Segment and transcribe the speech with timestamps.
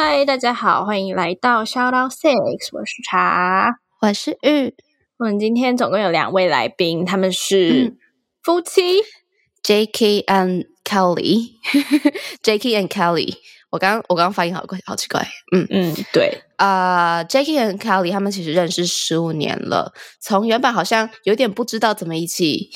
[0.00, 4.72] 嗨，大家好，欢迎来到 Shout Out Six，我是茶，我是玉。
[5.18, 7.96] 我们今天总共有两位来宾，他们是
[8.40, 9.02] 夫妻、嗯、
[9.60, 13.38] Jacky and Kelly，Jacky and Kelly。
[13.70, 15.26] 我刚我刚刚发音好怪，好奇怪。
[15.52, 22.70] 嗯嗯，对啊、uh,，Jacky and Kelly 他们其实认识十五年了，从原本好像有点不知道怎么一起。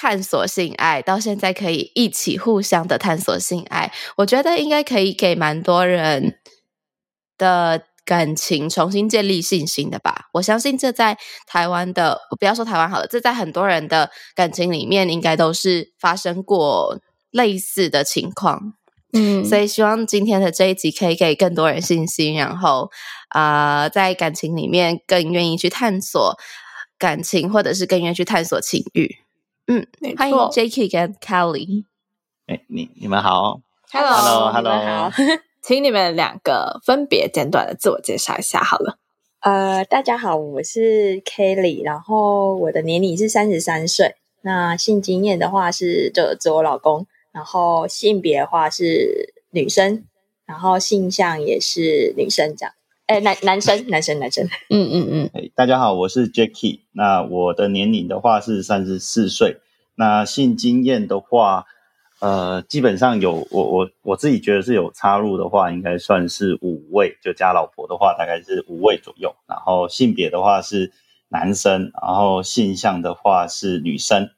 [0.00, 6.38] 探索性爱，到现在可以一起互相的探索性爱，我觉得应该可以给蛮多人
[7.36, 10.28] 的感情重新建立信心的吧。
[10.34, 17.00] 我相信这在台湾的，不要说台湾好了，这在很多人的感情里面应该都是发生过
[17.32, 18.74] 类似的情况。
[19.12, 22.88] 嗯，所以希望今天的这一集可以给更多人信心，然后
[23.30, 26.38] 啊、呃，在感情里面更愿意去探索
[26.96, 29.16] 感情，或者是更愿意去探索情欲。
[29.70, 31.84] 嗯，欢迎 Jacky 跟 Kelly。
[32.46, 33.60] 哎，你你们好
[33.92, 35.12] ，Hello，Hello，Hello，好，
[35.60, 38.96] 请你们两个分别简短的自我介绍一下好了。
[39.40, 50.06] 呃，大家好，我是 Kelly，然后我的年龄是三十三岁，那性经验的话是就指我老公，然后性别的话是女生，
[50.46, 52.74] 然后性向也是女生这样。
[53.08, 55.30] 哎，男男生，男生，男生，嗯嗯嗯。
[55.32, 56.80] 哎，大家好，我是 Jacky。
[56.92, 59.56] 那我的年龄的话是三十四岁。
[59.94, 61.64] 那性经验的话，
[62.20, 69.34] 呃，基本上有我我我自己觉得是有插入的话，应该算是五位，就加老婆的话，大概是五位左右。
[69.46, 70.92] 然后性别的话是
[71.30, 74.28] 男生，然后性向的话是女生。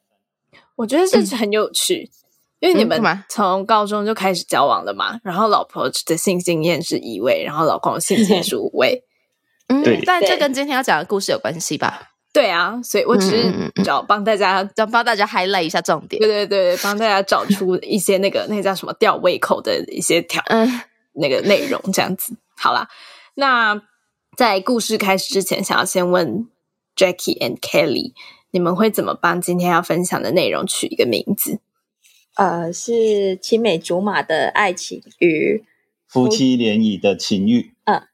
[0.76, 2.08] 我觉得这是很有趣。
[2.12, 2.19] 嗯
[2.60, 9.02] 因为你们从高中就开始交往了嘛，嗯、然后老婆的性经验是一位，然后老公的性经验是五位，
[9.68, 12.10] 嗯，但这跟今天要讲的故事有关系吧？
[12.32, 20.80] 对啊，所以我只是找帮大家，找帮大家 highlight 一下重点，对对对，帮大家找出一些那个那个叫什么吊胃口的一些条，嗯，
[21.14, 22.36] 那个内容这样子。
[22.56, 22.88] 好啦，
[23.34, 23.82] 那
[24.36, 26.46] 在故事开始之前，想要先问
[26.94, 28.12] Jackie and Kelly，
[28.50, 31.58] 你们会怎么帮今天要分享的内容取一个名字？
[32.40, 35.62] 呃，是青梅竹马的爱情与
[36.08, 37.74] 夫妻联谊的情欲。
[37.84, 38.04] 嗯，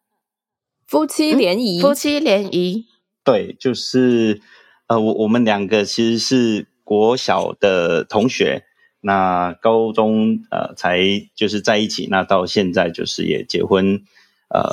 [0.84, 2.86] 夫妻联谊，夫妻联谊，
[3.22, 4.40] 对，就是
[4.88, 8.64] 呃，我我们两个其实是国小的同学，
[9.00, 10.98] 那高中呃才
[11.36, 14.02] 就是在一起，那到现在就是也结婚
[14.48, 14.68] 呃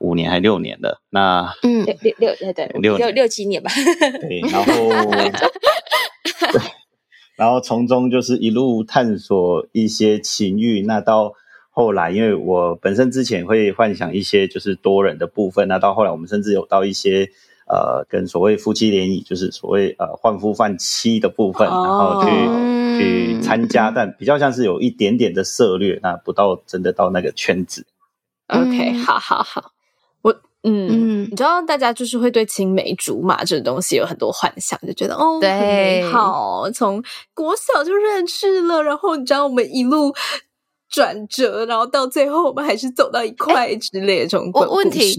[0.00, 3.70] 五年还六年了，那嗯六六六对对六六六七年吧，
[4.20, 4.74] 对，然后
[6.50, 6.75] 对。
[7.36, 11.34] 然后从中就是一路探索一些情欲，那到
[11.70, 17.28] 后来，因为我本身之前会幻想一些就是多人的部分，那到后来我们甚至有到一些
[17.68, 22.98] 呃跟所谓夫妻联谊，就是所谓呃换夫换妻的部分，然后去、oh.
[22.98, 27.84] 去参加，但比较像是有一点点的涉略，那不到真的到那个圈子。
[28.48, 29.75] OK，好好好。
[30.68, 37.00] 嗯嗯，你知道大家就是会对青梅竹马这个东西有很多幻想，就觉得哦，对，很美好，从
[37.32, 40.12] 国小就认识了，然后你知道我们一路
[40.90, 44.50] 转折，然后到最后我们还是走到一块之类的这种。
[44.52, 45.16] 我问题，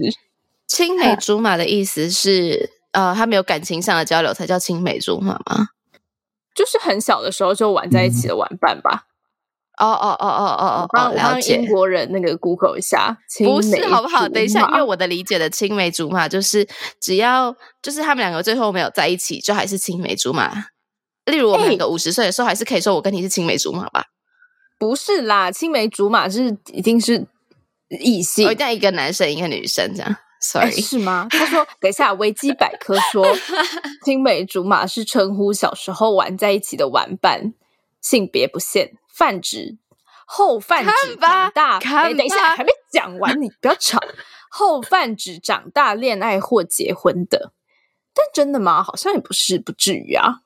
[0.66, 5.68] 青梅竹马的意思是，呃，他没有感情上的交流才叫青梅竹马吗？
[6.54, 9.06] 就是很小的时候就玩在一起的玩伴吧。
[9.78, 11.56] 哦哦哦哦哦哦，了解。
[11.56, 14.28] 英国人那个 Google 一下，不是好不好？
[14.28, 16.66] 等一下，因为我的理解的青梅竹马就是
[17.00, 20.52] 只要就是他们两个最后没有在一起，就还是青梅竹马。
[21.26, 24.04] 例如我们两个五十岁的时候，还是可以说我跟你是青梅竹马吧？
[24.78, 27.26] 不是啦，青梅竹马是一定是
[28.00, 30.16] 异性，一定要一个男生一个女生这样。
[30.40, 31.26] Sorry，是吗？
[31.30, 33.26] 他说，等一下，维基百科说
[34.04, 37.54] 青梅竹马是称呼小时候玩在一起的玩伴，
[38.00, 38.92] 性别不限。
[39.18, 39.76] 泛指
[40.24, 43.98] 后泛指长大，哎，等一下还没讲完， 你不要吵。
[44.48, 47.52] 后泛指长大恋爱或结婚的，
[48.14, 48.80] 但真的吗？
[48.80, 50.42] 好像也不是，不至于啊。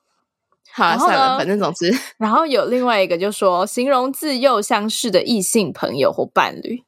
[0.73, 6.83] 好，算了，反正总之，然后有另外一个，就说形容自幼相识的异性朋友或伴侣，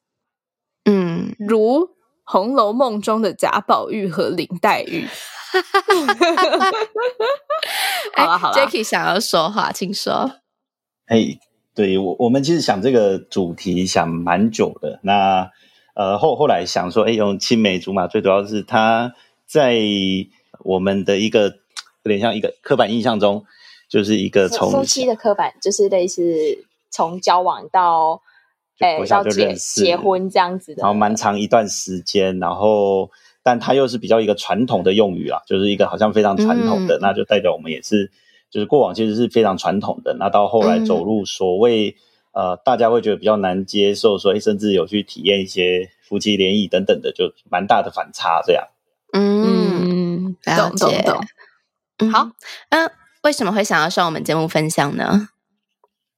[0.85, 1.85] 嗯，如
[2.23, 5.07] 《红楼梦》中的贾宝玉和林黛玉。
[8.17, 10.31] 好了好了，Jacky 想要说话，请说。
[11.05, 11.38] 哎。
[11.75, 15.00] 对我，我们其实想这个主题想蛮久的。
[15.04, 15.51] 那
[15.94, 19.13] 呃后后来想说，哎，用青梅竹马，最主要是他
[19.45, 19.77] 在
[20.60, 21.48] 我们的一个
[22.04, 23.44] 有点像一个刻板印象中，
[23.89, 28.22] 就是一个从夫妻的刻板，就是类似从交往到
[28.80, 33.12] 哎到结结婚这样子的，然后蛮长一段时间，然后
[33.44, 38.12] 但他又是比较一个传统的用语啊，就是一个好像非常传统的，嗯、那就代表我们也是。
[38.55, 41.89] 就是过往其实是非常传统的，那到后来走入所谓、
[42.31, 48.65] 嗯、呃，大家会觉得比较难接受，所以甚至有去体验一些夫妻联谊等等的，就蛮大的反差这样。
[49.11, 50.37] 嗯。
[50.45, 51.21] 懂懂懂。
[51.97, 52.29] 嗯、好，
[52.69, 52.89] 嗯，
[53.23, 55.27] 为什么会想要上我们节目分享呢？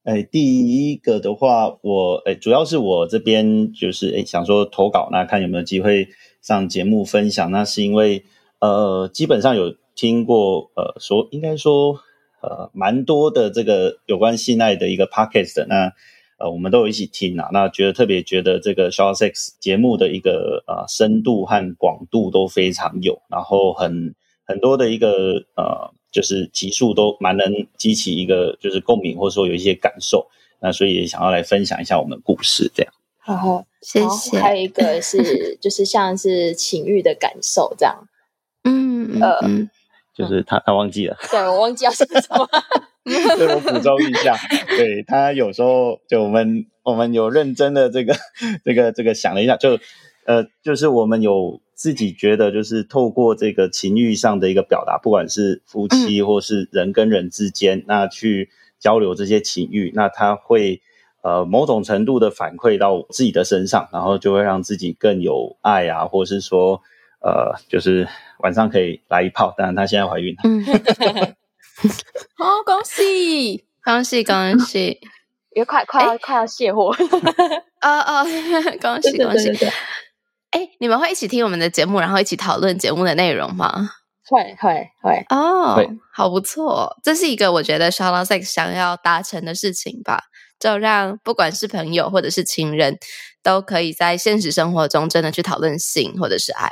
[0.03, 7.49] 哎，第一个的话，我哎，主要是我这边就是哎，想说投稿，那看有没有机会上节目分享。
[7.49, 8.25] 那是因为
[8.59, 11.99] 呃，基本上有听过呃，说应该说。
[12.41, 15.91] 呃，蛮多的这个有关性爱的一个 podcast，那
[16.39, 24.13] 呃，我们都有一起听啊，那觉得特别觉得这个 Shout Sex 节目的一个呃深度和广度都非常有，然后很
[24.45, 30.27] 很多的一个呃，就是集数都蛮能激起一个就是共鸣，或者说有一些感受，
[30.61, 32.93] 那所以也想要来分享一下我们故事这样。
[33.17, 34.39] 好好，谢谢。
[34.39, 38.07] 还有一个是就是像是情欲的感受这样，
[38.63, 39.39] 嗯呃。
[39.43, 39.69] 嗯
[40.17, 41.15] 就是他，他忘记了。
[41.29, 42.47] 对，我忘记要说什么。
[43.05, 44.35] 对，我补充一下。
[44.67, 48.15] 对，他有时候就我们我们有认真的这个
[48.65, 49.79] 这个这个想了一下，就
[50.25, 58.49] 呃，就是我们有自己觉得，就是透过这个情欲上的一个表达，不管是夫妻或是人跟人之间，嗯、那去
[58.79, 60.81] 交流这些情欲，那他会
[61.21, 66.81] 呃某种程度的反馈到自己的身上，然后就会让自己更有爱啊，或是说
[67.21, 68.07] 呃，就是。
[68.43, 70.41] 晚上可以来一炮，当然她现在怀孕了。
[70.43, 70.63] 嗯，
[72.37, 74.99] 哦，恭喜恭喜恭喜！
[75.55, 76.93] 也 快快要快要卸货。
[77.81, 78.23] 哦哦，
[78.79, 79.49] 恭喜恭喜！
[80.51, 83.89] 哎，你们会一起听我们的节目，然后一起讨论节目的内容吗？
[84.29, 90.25] 会会会哦，好不错，这是一个我觉得 Shout Out Sex 想要达成的事情吧，
[90.59, 92.99] 就让不管是朋友或者是情人，
[93.41, 96.71] 都可以在现实生活中真的去讨论性或者是爱。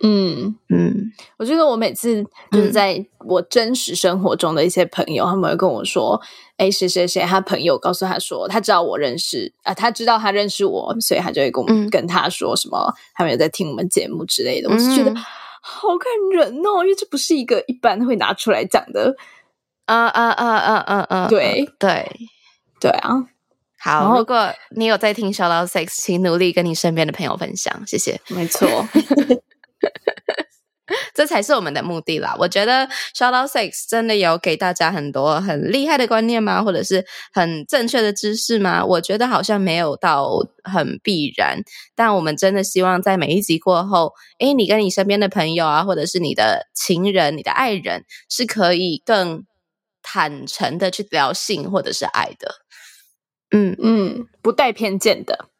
[0.00, 6.20] 嗯嗯，我觉得我每次就是在我真实生活中的一些朋友，嗯、他们会跟我说
[6.56, 19.16] ：“哎，谁谁谁，他朋友告诉他说，他知道我认识啊，他知道他认识我，所以他就会跟我们、嗯、跟他说什么，他们有在听我们节目之类的。”我是觉得好感人哦，因为这不是一个一般会拿出来讲的。
[19.86, 21.28] 啊啊啊啊啊啊！
[21.28, 22.06] 对对
[22.78, 23.24] 对啊！
[23.80, 28.20] 好，如果你有在听 Shout Out Sex，请努力跟你身边的朋友分享，谢谢。
[28.28, 28.68] 没错。
[31.12, 32.34] 这才是我们的目的啦！
[32.38, 36.62] 我觉得 Shout Out Six 真的有给大家很多很厉害的观念吗？
[36.62, 38.82] 或者是很正确的知识吗？
[38.82, 40.30] 我觉得好像没有到
[40.64, 41.58] 很必然。
[41.94, 49.44] 但我们真的希望在每一集过后，诶，你跟你身边的朋友啊，或者是你的情人、你的爱人，是可以更
[50.02, 52.54] 坦诚的去聊性或者是爱的。
[53.50, 55.50] 嗯嗯，不带偏见的，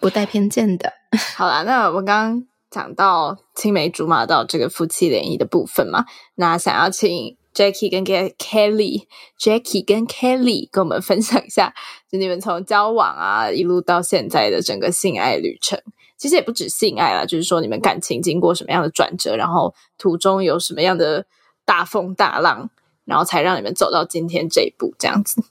[0.00, 0.92] 不带偏见的。
[1.36, 2.51] 好啦，那我刚刚。
[2.72, 11.74] 讲到青梅竹马到这个夫妻联谊的部分嘛，那想要请 Jackie 跟 Kelly，Jackie 跟 Kelly 跟我们分享一下，
[12.10, 15.78] 就你们从交往啊一路到现在的整个性爱旅程。
[16.16, 21.26] 其实也不止性爱啦，就是说你们感情经过什么样的转折，然后途中有什么样的
[21.66, 22.70] 大风大浪，
[23.04, 25.42] 然后才让你们走到今天这一步这样子。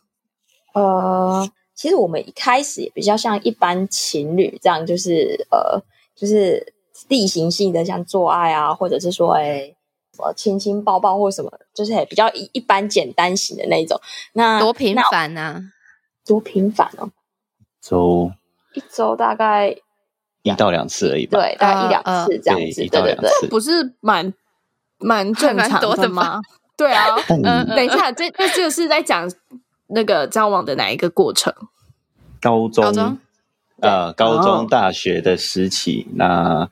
[0.74, 5.84] 呃，其实我们一开始也比较像一般情侣这样，就是呃，
[6.16, 6.74] 就是。
[7.08, 9.74] 例行性的像做爱啊，或者是说哎，
[10.16, 14.00] 什么亲亲抱抱或什么，就是比较一一般简单型的那种。
[14.34, 15.62] 那多频繁啊？
[16.26, 17.10] 多频繁哦？
[17.82, 18.32] 周
[18.74, 19.76] 一周大概
[20.44, 21.40] 一到两次而已吧。
[21.40, 22.84] 对，大概一两次这样子。
[22.84, 24.34] 一到两次，不是蛮
[24.98, 26.40] 蛮正常的吗？
[26.78, 27.06] 对啊。
[27.44, 29.30] 嗯，等一下，这这这个是在讲
[29.88, 31.54] 那个交往的哪一个过程？
[32.40, 33.18] 高中。
[33.82, 36.70] 呃，高中、大学的时期，那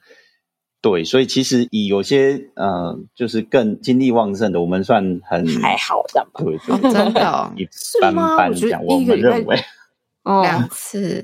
[0.81, 6.41] 对，所以其实以有些呃，就是更精力旺盛的，我们算很还好这样吧？
[6.43, 6.57] 对，
[6.91, 7.67] 真的一
[7.99, 9.57] 般般讲，我们认为
[10.23, 11.21] 两次，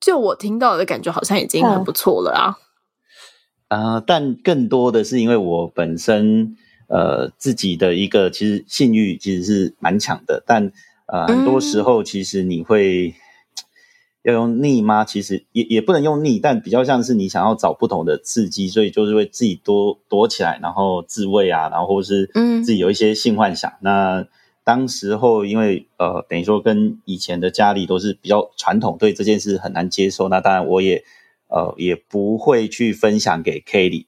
[0.00, 2.56] 就我听到的感觉，好像已经很不错了啊。
[3.68, 6.56] 啊，但更多的是因为我本身
[6.88, 10.72] 呃自己的一个其实性欲其实是蛮强的，但
[11.06, 13.14] 呃很多时候其实你会。
[14.26, 15.04] 要用腻吗？
[15.04, 23.70] 其实也也不能用腻，但比较像是你想要找不同的刺激，所以就是会自己多躲起来，然后自慰啊，然后或是嗯自己有一些性幻想。
[23.70, 24.26] 嗯、那
[24.64, 30.28] 当时候因为呃，等于说跟以前的家里都是比较传统，对这件事很难接受。
[30.28, 31.04] 那当然我也
[31.46, 34.06] 呃也不会去分享给 Kelly。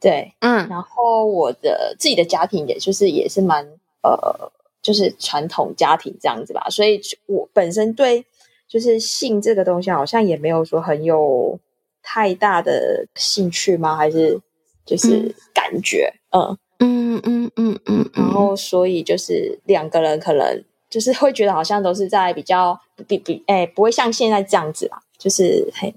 [0.00, 3.66] 对，嗯，然后我的自己的家庭，也就是也是蛮
[4.02, 6.68] 呃，就是传统家庭这样子吧。
[6.70, 8.24] 所以我本身对
[8.68, 11.58] 就是性这个东西，好像也没有说很有
[12.02, 13.96] 太大的兴趣吗？
[13.96, 14.38] 还是
[14.84, 25.94] 就是感觉，嗯嗯嗯嗯嗯，然后所以就是两个人可能就是会觉得好像都是在比较比比哎，不会像现在这样子啦，就是嘿，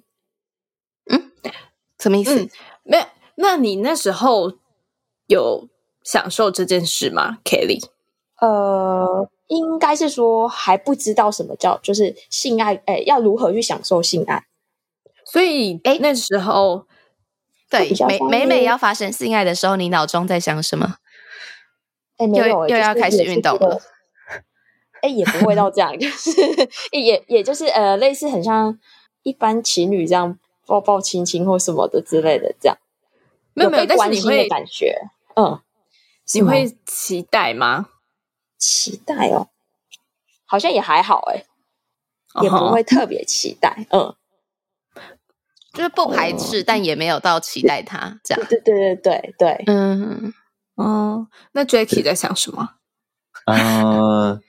[1.10, 1.32] 嗯，
[2.00, 2.42] 什么意思？
[2.42, 2.50] 嗯，
[2.84, 3.04] 没有。
[3.36, 4.54] 那你那时候
[5.28, 5.68] 有
[6.04, 7.82] 享受这件事吗，Kelly？
[8.42, 14.44] 呃，应该是说还不知道什么叫就是性爱，哎，要如何去享受性爱？
[15.24, 16.88] 所以，哎，那时候
[17.70, 20.96] 对每每每要发生性爱的时候，你脑中在想什么？
[22.18, 23.80] 哎，没有，又又要开始运动了。
[25.02, 26.32] 哎，也不会到这样，就是
[26.92, 28.78] 也也就是呃，类似很像
[29.22, 32.78] 一般情侣这样抱抱亲亲或什么的之类的这样。
[33.54, 35.00] 没有没有，但是你会感觉，
[35.36, 35.60] 嗯，
[36.34, 37.88] 你会期待吗？
[38.62, 39.50] 期待哦，
[40.46, 41.44] 好像也还好哎，
[42.44, 44.16] 也不会特别期待，嗯，
[45.74, 48.48] 就是不排斥，但也没有到期待他这样。
[48.48, 50.32] 对对对对对，嗯
[50.78, 52.76] 嗯，那 Jacky 在想什么？
[53.48, 54.40] 呃，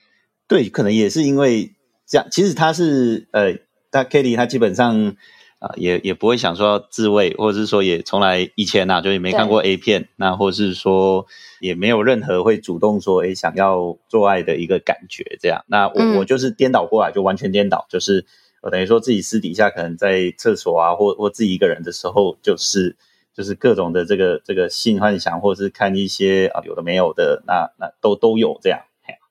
[0.47, 1.73] 对，可能也是因为
[2.05, 2.27] 这样。
[2.29, 3.55] 其实他是呃，
[3.89, 5.17] 他 Kitty 他基本上。
[5.63, 11.25] 啊，也也不会想说要自慰，或者是说也从来以前呐、啊、就也没看过 A 片，那或者是说
[11.61, 15.63] 也没有任何会主动说诶想要做爱的一个感觉这样。
[15.67, 18.25] 那我、嗯、我就是颠倒过来，就完全颠倒，就是
[18.61, 22.97] 我等于说自己私底下可能在厕所啊，或或自己一个人的时候，就是
[23.33, 28.81] 就是各种的这个这个性幻想，或者是看一些啊有的没有的，那那都都有这样，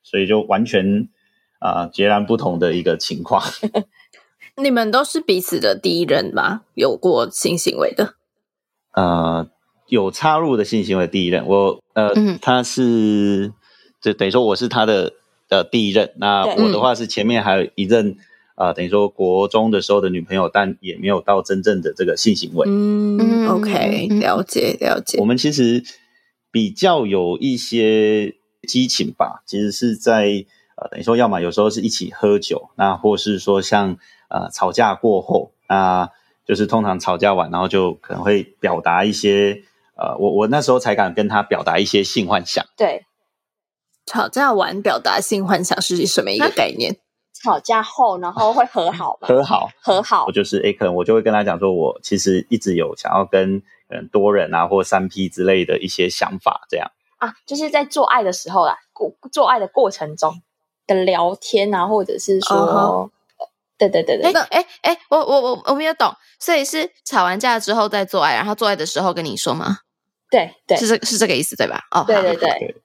[0.03, 1.11] 所以就完全
[1.59, 3.43] 啊截然不同的一个情况。
[4.61, 6.63] 你们都是彼此的第一任吗？
[6.75, 8.17] 有过性行为的？
[8.95, 9.49] 呃，
[9.89, 13.51] 有插入的性行为第一任，我呃，嗯、他是
[14.03, 15.15] 就等于说我是他的
[15.49, 16.13] 呃第一任。
[16.17, 18.19] 那我的话是前面还有一任
[18.55, 22.67] 啊、呃，等于说国中的时候的女朋友，但也没有到真正的这个性行为。
[22.69, 25.19] 嗯，OK，了解了解。
[25.19, 25.83] 我们其实
[26.51, 28.35] 比较有一些
[28.69, 30.45] 激情吧，其实是在
[30.77, 33.97] 呃，等于说要么有时候是一起喝酒，那或是说像。
[34.33, 36.09] 呃，吵架过后，那
[36.47, 39.63] 就是通常吵架完，然后就可能会表达一些，
[39.95, 42.65] 呃，我我那时候才敢跟他表达一些性幻想。
[42.75, 43.05] 对，
[44.07, 46.97] 吵架完表达性幻想是什么一个概念？
[47.35, 49.29] 吵架后，然后会和好吗？
[49.29, 50.25] 和好，和好。
[50.27, 60.41] 我就是，诶，可能我就会跟他讲说，我其实一直有想要跟嗯多人啊，或三 P 之类的一些想法，这样啊，就是在做爱的时候啦，过做爱的过程中
[60.87, 63.11] 的聊天啊，或者是说。
[63.87, 63.91] Uh.
[63.91, 69.79] 对对对对，那哎哎，我我我我没有懂，所以是吵完架之后再做爱，然后做爱的时候跟你说吗？
[70.31, 71.81] 对对，是这是这个意思对吧？
[71.91, 72.77] 哦，对对对，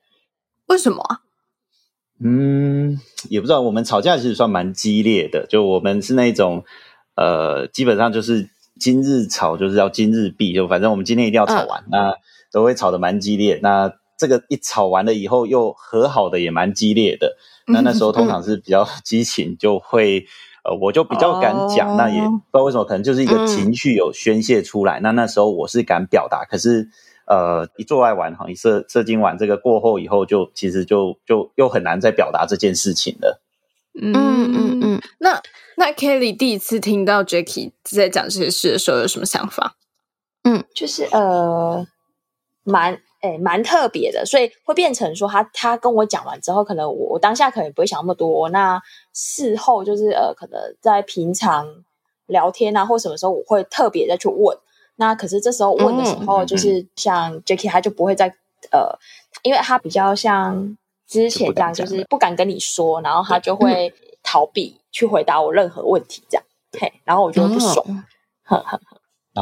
[0.66, 1.20] 为什么啊？
[2.20, 3.00] 嗯，
[3.30, 6.66] 也不知道，我们吵架其实算蛮激烈的，就我们是那种
[7.16, 8.50] 呃，基本上就是
[8.80, 12.14] 今日吵就是要今日毕，就反正我们今天一定要吵完，嗯、那
[12.52, 13.60] 都会吵得蛮激烈。
[13.62, 17.38] 那这个一吵完了以后又和好的也蛮激烈的，
[17.68, 20.26] 那那时候通常是比较 激情，就会。
[20.68, 25.00] 呃，我就比较敢讲，那也不知道为什么，可能就是一个情绪有宣泄出来。
[25.00, 26.90] 那那时候我是敢表达，可是
[27.26, 33.42] 呃，一做爱完哈，一射射精完这个过后以后就，就其实就就又很难再表达这件事情了。
[34.02, 35.02] 嗯嗯嗯。
[35.20, 35.42] 那
[35.78, 39.76] 那 Kelly 第一次听到 Jackie 在讲这些事的时候，有什么想法？
[40.44, 41.88] 嗯，就是呃，
[42.64, 43.00] 蛮。
[43.20, 48.50] 哎，蛮特别的，所以会变成说他他跟我讲完之后，可能我我当下可能也不会想那么多。
[48.50, 48.80] 那
[49.14, 51.68] 事后就是呃，可能在平常
[52.28, 54.58] 聊天啊或什么时候，我会特别再去问。
[54.98, 58.28] 那可是这时候问的时候，就是像 Jacky 他就不会再
[58.72, 58.98] 呃，
[59.44, 63.94] 因为他比较像之前这样，就是不敢跟你说，然后他就会
[64.24, 66.44] 逃避去回答我任何问题，这样。
[66.80, 67.86] 嘿，然后我就会不爽，
[68.44, 68.82] 呵呵呵。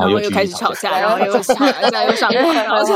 [0.02, 1.54] 然后又开始吵 架，然后又吵
[1.90, 2.94] 架，又上课，然后就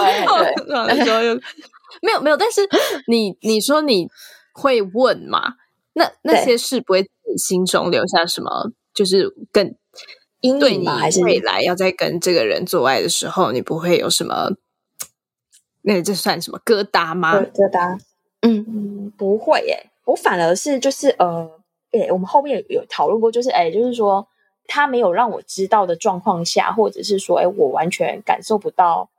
[0.87, 1.33] 那时候又
[2.01, 2.37] 没有没有。
[2.37, 2.61] 但是
[3.07, 4.07] 你你说你
[4.53, 5.53] 会问嘛？
[5.93, 8.71] 那那些事不会你心中留下什么？
[8.93, 9.73] 就是更
[10.59, 10.87] 对你
[11.23, 14.51] 未来要在跟这个人做爱的时候，你不会有什么？
[15.81, 17.35] 那这算什么疙瘩吗？
[17.39, 17.97] 疙瘩？
[18.41, 19.89] 嗯嗯，不会耶。
[20.05, 21.49] 我反而是就是呃，
[21.91, 24.27] 诶，我们后面有讨论过，就是诶，就是说。
[24.71, 29.09] 他没有让我知道的状况下，或者是说，哎，我完全感受不到，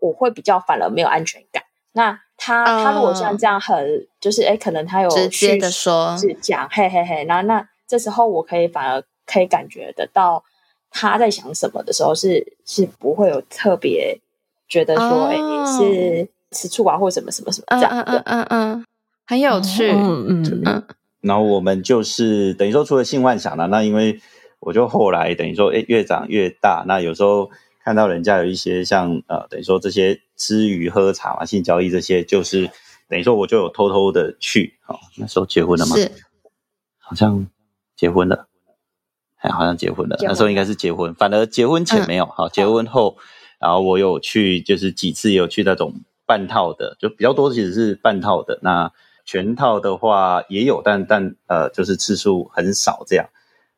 [0.00, 1.62] 我会比较反而没有安全感。
[1.92, 10.42] 那他他如果像这样很就是哎，可能他有直接的说是讲嘿嘿嘿，然后那这时候我可以反而可以感觉得到
[10.90, 14.18] 他在想什么的时候是是不会有特别
[14.66, 18.84] 觉得说哎、哦、是吃醋啊或什么什么什么这样的，嗯嗯嗯，
[19.26, 20.84] 很有趣，嗯嗯嗯。
[21.20, 24.20] 然后我们就是等于说除了性幻想了，那因为
[24.64, 27.50] 我就后来等于说哎越长越大，那有时候。
[27.86, 32.70] 看到人家有一些像呃，等于说这些吃鱼喝茶嘛，性交易这些，就是
[33.10, 35.94] 等于说我就有偷偷的去，哦，那时候结婚了吗？
[35.94, 36.10] 是，
[36.98, 37.46] 好像
[37.94, 38.46] 结婚了，
[39.36, 43.18] 哎，好像结婚了，那时候应该是结婚，反而结婚前没有，好，结婚后，
[43.60, 45.92] 然后我有去，就是几次有去那种
[46.24, 48.90] 半套的，就比较多，其实是半套的，那
[49.26, 53.28] 全套的话也有，但但呃，就是次数很少这样，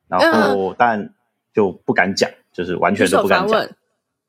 [0.09, 1.15] 然后但
[1.55, 3.69] 就不敢讲，就是完全都不敢讲。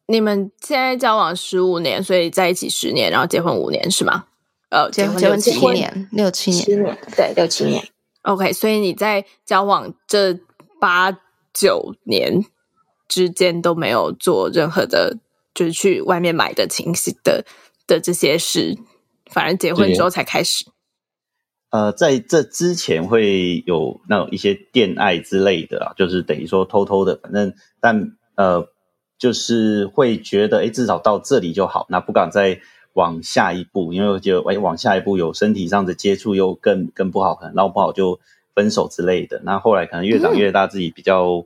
[0.08, 4.26] 你们现在交往十五年，所以在一起十年，然后结婚五年是吗？
[4.70, 7.84] 呃，结婚结婚七年，六七年，七年，对，六七年。
[8.22, 10.40] OK，所以你在交往这
[10.80, 11.18] 八
[11.54, 12.46] 九年
[13.08, 15.18] 之间都没有做任何的，
[15.54, 17.46] 就是去外面买的情绪的
[17.86, 18.78] 的这些事，
[19.32, 20.66] 反而结婚之后才开始。
[21.70, 28.68] 呃，在这之前会有那种一些电爱之类的啊，就是等于说偷偷的，反正但呃。
[29.20, 32.62] 就是会觉得，哎，至少到这里就好，那不敢再
[32.94, 38.20] 往下一步，因为我觉得，哎，往下一步有身体上的接触又更更不好，可能闹不好就
[38.54, 39.42] 分手之类的。
[39.44, 41.44] 那后来可能越长越大，自己比较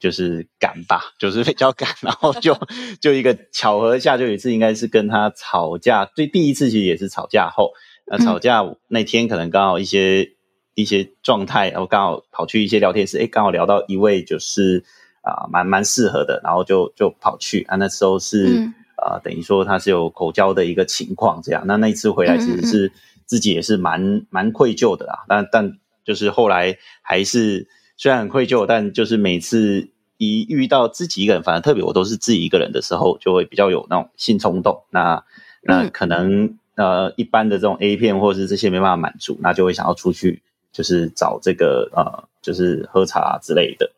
[0.00, 2.58] 就是敢吧，就是比较敢，然后就
[3.00, 7.70] 就一个巧合下，就有一次应该是跟他吵架，对，第一次其实也是吵架后，
[8.06, 10.32] 那吵架那天可能刚好一些
[10.74, 14.84] 一些状态，然后刚好跑去一些聊天室，哎，刚好聊到一位就是。
[15.26, 21.64] 啊，蛮蛮适合的，然后就就跑去啊，那时候是、嗯、呃，等于说他是有口交的一个情况，这样。
[21.66, 22.92] 那那一次回来，其实是
[23.24, 25.24] 自己也是蛮、嗯、蛮愧疚的啊。
[25.26, 34.84] 但但就是后来还是虽然很愧疚，但就是每次一遇到自己一个人，反正特别我都是自己一个人的时候，就会比较有那种性冲动。
[34.90, 35.24] 那
[35.60, 43.90] 那可能、嗯、呃，一般的这种 A 片或者是这些没办法满足，那就会想要出去，就是找这个呃，就是喝茶、啊、之类的。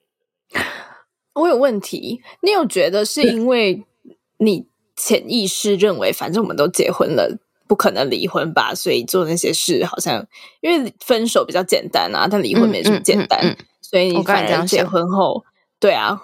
[1.34, 3.84] 我有问题，你有觉得是因为
[4.38, 8.74] 你潜意识认为，反正我们都结婚了，不可能离婚吧？
[8.74, 10.26] 所以做那些事好像，
[10.60, 15.44] 因为分手比较简单啊，但离婚没这么简单，嗯嗯嗯嗯、所以你反而结婚后，
[15.78, 16.22] 对啊，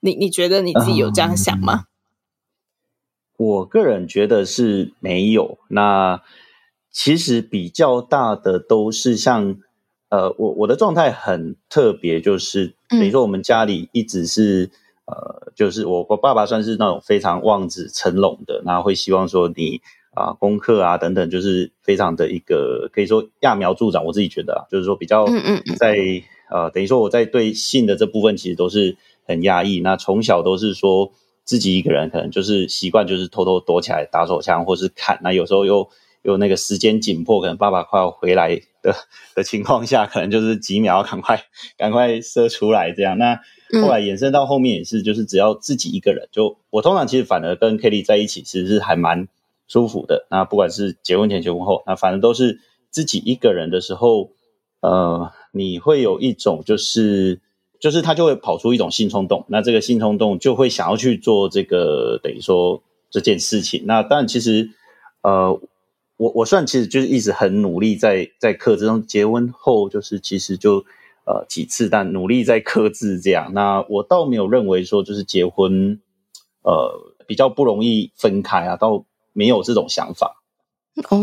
[0.00, 1.84] 你你觉得你自己有这样想吗？
[3.36, 5.58] 我个人觉得是没有。
[5.68, 6.22] 那
[6.90, 9.56] 其实比较大的都是像。
[10.08, 14.70] 呃，我我的状态很特别，就是等于说我们家里一直是、
[15.06, 19.80] 嗯、呃，就是我我爸爸算是那种非常望子成龙的，然后会希望说你
[20.14, 24.04] 啊、呃、功课啊等等，就是非常的一个可以说揠苗助长。
[24.04, 25.26] 我自己觉得啊，就是说比较
[25.76, 25.98] 在
[26.50, 28.96] 呃，等于说我在对性的这部分其实都是
[29.26, 29.80] 很压抑。
[29.80, 31.10] 那从小都是说
[31.46, 35.18] 自己一个人，可能就是习惯就是偷偷躲起来打手枪或是看。
[35.22, 35.88] 那有时候又
[36.20, 38.60] 又那个时间紧迫，可能爸爸快要回来。
[38.82, 38.94] 的
[39.34, 41.42] 的情况下，可能就是几秒，赶快
[41.76, 43.18] 赶快射出来这样。
[43.18, 43.40] 那
[43.82, 49.26] 后来延伸到后面也是，就是只要自己一个人，就我通常其实反而跟 Kelly 在一起，其实是还蛮
[49.66, 50.28] 舒服的。
[50.30, 54.30] 那不管是结婚前、结婚后，那反正都是自己一个人的时候，
[54.82, 57.40] 呃，你会有一种就是
[57.90, 63.84] 就是他就会跑出一种性冲动，那这个性冲动就会想要去做这个等于说这件事情。
[63.86, 64.70] 那但其实
[65.22, 65.60] 呃。
[66.18, 70.82] 我我算其实就是一直很努力在在克制，结婚后就是其实就
[71.26, 73.52] 呃几次，但努力在克制这样。
[73.52, 76.00] 那我倒没有认为说就是结婚
[76.62, 80.42] 呃比较不容易分开啊，倒没有这种想法。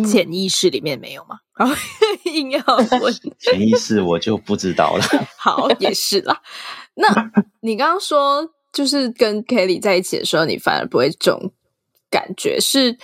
[0.06, 1.40] 潜意识里面没有吗？
[2.32, 2.64] 硬要
[3.02, 5.04] 问 潜意识，我就不知道了。
[5.38, 6.42] 好，也是啦。
[6.96, 7.08] 那
[7.62, 11.52] 你刚刚说就是跟 Kelly 在一起的时候，你反而不会这种
[12.10, 12.98] 感觉是？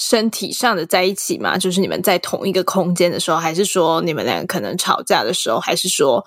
[0.00, 1.58] 身体上的在一起吗？
[1.58, 6.24] 就是你们在同一个空间的时候，还是说你们两个可能吵架的时候，还是说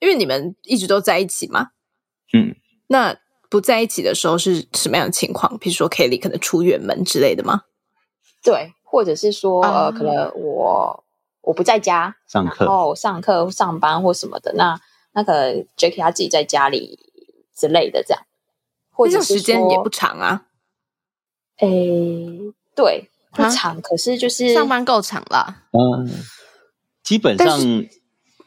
[0.00, 1.68] 因为你们一直都在一起吗？
[2.32, 2.56] 嗯，
[2.88, 3.16] 那
[3.48, 5.56] 不在一起的时候是什么样的情况？
[5.58, 7.62] 比如说 Kelly 可能出远门之类的吗？
[8.42, 11.03] 对，或者是说、嗯、呃，可能我
[11.44, 14.80] 我不在家上课，哦，上课上班或什么的，那
[15.12, 16.98] 那个 Jacky 他自己在家里
[17.54, 18.22] 之类的这样，
[18.90, 20.46] 或者时间也不长啊，
[21.58, 22.52] 诶。
[22.76, 25.62] 对，不长，可是就是上班够长了。
[25.70, 26.10] 嗯，
[27.04, 27.56] 基本上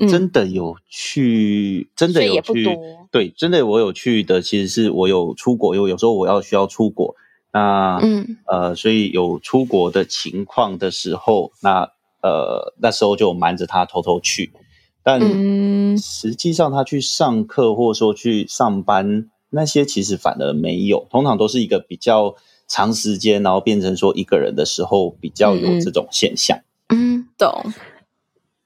[0.09, 2.77] 真的有去，真的有去，
[3.09, 7.15] 对，真的我有去的，其实是我有出国，因为有时候我要需要出国，
[7.53, 11.89] 那嗯呃，所以有出国的情况的时候，那
[12.27, 14.51] 呃那时候就瞒着他偷偷去，
[15.03, 15.21] 但
[15.97, 22.35] 实际上他去上课或者说去上班那些其实反而没有，通常都是一个比较
[22.67, 26.59] 长时间，然后变成说一个人的时候比较有这种现象。
[26.89, 27.73] 嗯，懂。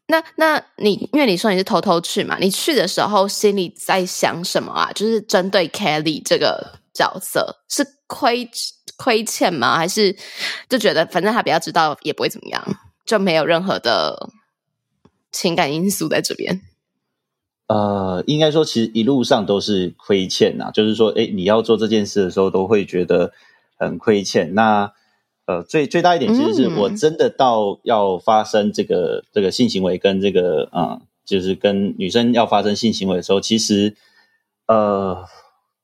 [0.07, 4.91] 那那你因为你说你是偷偷去嘛，你去的时候心里在想什么啊？
[4.93, 8.49] 就是针对 Kelly 这个角色，是亏
[8.97, 9.77] 亏欠吗？
[9.77, 10.13] 还是
[10.67, 12.61] 就觉得反正他不要知道也不会怎么样，
[13.11, 14.29] 就没有任何的
[15.33, 16.61] 情感因素在这边？
[17.67, 23.33] 呃，应该说其实一路上都是亏欠呐，就是说，哎，你要做这件事的时候都会觉得
[23.77, 24.53] 很亏欠。
[24.53, 24.93] 那
[25.45, 33.97] 呃，最最大一点其实是我真的到要发生这个、嗯、这个性行为跟这个嗯，就是跟女生要发生性行为的时候，其实
[34.67, 35.25] 呃，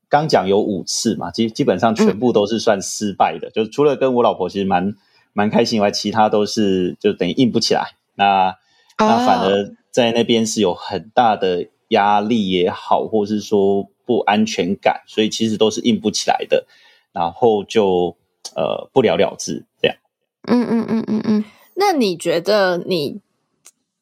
[0.08, 4.96] 刚讲有五次嘛，基基本上全部都是算失败的，嗯、就是除了跟我老婆其实蛮
[5.38, 7.96] 蛮开心以外，其他都是就等于硬不起来。
[8.16, 8.58] 那
[8.98, 16.66] 那反而在那边是有很大的压力也好，或是说不安全感，所以其实都是硬不起来的，
[17.14, 18.18] 然后就。
[18.56, 19.98] 呃，不了了之这样。
[20.44, 21.44] 嗯嗯嗯嗯嗯。
[21.76, 23.20] 那你觉得你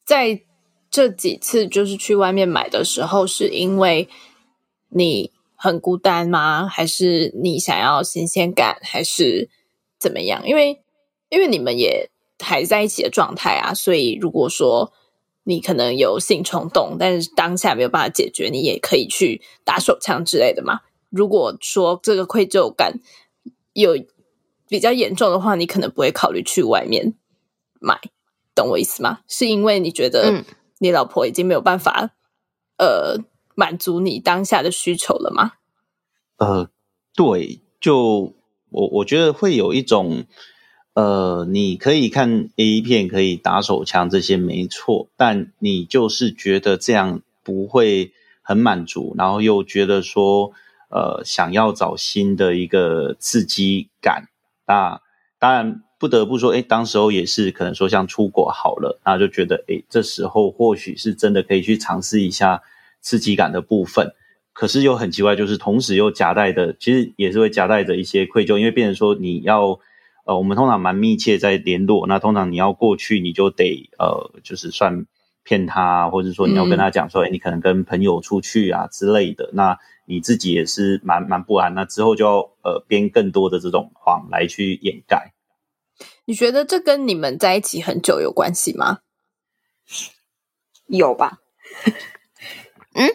[0.06, 0.40] 在
[0.92, 4.08] 这几次就是去外面买的时候，是因为
[4.90, 6.68] 你很孤单吗？
[6.68, 9.50] 还是你想要新鲜感，还是
[10.00, 10.48] 怎么样？
[10.48, 10.84] 因为
[11.30, 12.10] 因为你们也
[12.40, 14.94] 还在一起的状态啊，所以如果说
[15.44, 20.82] 你可能有性冲动，但是当下没有办法解决，你也可以去打手枪之类的嘛。
[21.10, 23.00] 如果说这个愧疚感
[23.74, 24.06] 有。
[24.68, 27.14] 比较严重的话，你可能不会考虑去外面
[27.80, 28.02] 买，
[28.56, 29.20] 懂我意思吗？
[29.28, 30.44] 是因为你觉得
[30.80, 32.10] 你老婆已经没有办法，
[32.78, 35.52] 嗯、呃，满足你当下的需求了吗？
[36.38, 36.68] 呃，
[37.16, 38.34] 对，就
[38.72, 40.26] 我我觉得会有一种，
[40.96, 50.54] 呃，你可以看 A 片，可以打手枪这些没错，但你就是觉得这样不会很满足，然后又觉得说，
[50.90, 54.30] 呃，想要找新的一个刺激感。
[54.66, 55.02] 那
[55.38, 62.62] 当然不得不说，哎，当时候也是可能说像出国好了，那就觉得，哎，这时候或许是真的可以去尝试一下
[63.02, 64.14] 刺激感的部分。
[64.54, 69.78] 可是又很奇怪，就是同时又夹带的，其实也是会夹带着一些愧疚，因为变成说你要，
[70.26, 75.06] 呃，我们通常蛮密切在联络，那通常你要过去，你就得呃，就是算
[75.44, 79.80] 骗他，或者说你要跟他讲说，哎、嗯，你可能跟朋友出去啊之类的，那。
[80.08, 85.34] 你自己也是蛮蛮不安，那之后就要呃编更多的这种谎来去掩盖。
[86.26, 89.00] 你觉得这跟你们在一起很久有关系吗？
[90.86, 91.40] 有吧？
[92.94, 93.10] 嗯，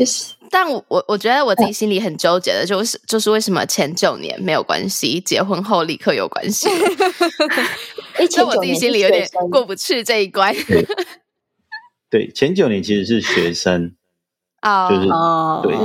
[0.00, 6.70] 就是，但我我觉得我自己心里很纠结的，就是就是为什么前九年没有关系，结婚后立刻有关系？
[8.30, 10.54] 所以我自己心里有点过不去这一关。
[10.66, 10.86] 对，
[12.08, 13.94] 对，前九年其实是学生。
[14.62, 15.08] 哦，就是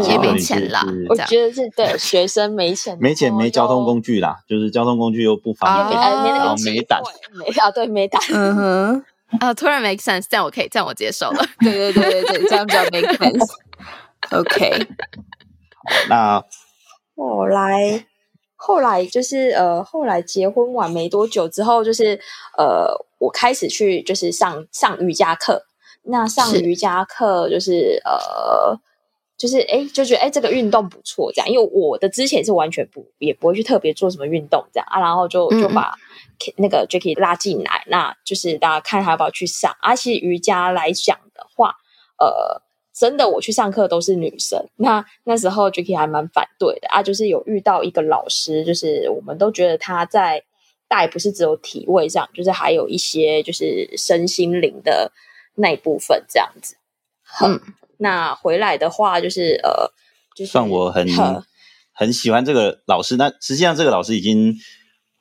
[0.03, 0.85] 对，也没钱啦。
[1.09, 7.01] 我觉得是对学生没钱，没钱没交通工具啦，就是交通工具又不方便，然后没胆，
[7.33, 8.21] 没啊，对，没胆。
[8.33, 9.03] 嗯哼，
[9.39, 11.45] 啊，突然 make sense，这样我可以，这样我接受了。
[11.59, 13.47] 对对对对对，这样比较 make sense。
[14.31, 14.87] OK，
[16.09, 16.43] 那
[17.15, 18.05] 后来
[18.55, 22.19] 后来就是呃，后来结婚完没多久之后，就是
[22.57, 25.65] 呃，我开始去就是上上瑜伽课。
[26.07, 28.79] 那上瑜伽课就是，是呃，
[29.37, 31.49] 就是哎，就觉得哎，这个运动不错，这样。
[31.49, 35.95] 因为我的之前是完全不也不会去特别做什么运动这样啊，然后就就把
[36.57, 39.75] 那个 Jacky 拉进来，嗯、那就是大家看他要不要去上。
[39.81, 41.73] 而、啊、且瑜伽来讲的话，
[42.19, 42.61] 呃，
[42.97, 44.65] 真的我去上课都是女生。
[44.77, 50.43] 那那时候 Jacky 还蛮反对的啊，就是有遇到一个老师，就是我们都觉得他在
[50.87, 55.11] 带不是只有体位上，就是还有一些就是身心灵的。
[55.57, 56.75] 那一部分这样子，
[57.41, 57.61] 嗯，
[57.95, 59.89] 那回来的话就是呃，
[60.35, 61.07] 就算我很
[61.93, 64.53] 很喜欢这个老师，那实际上这个老师已经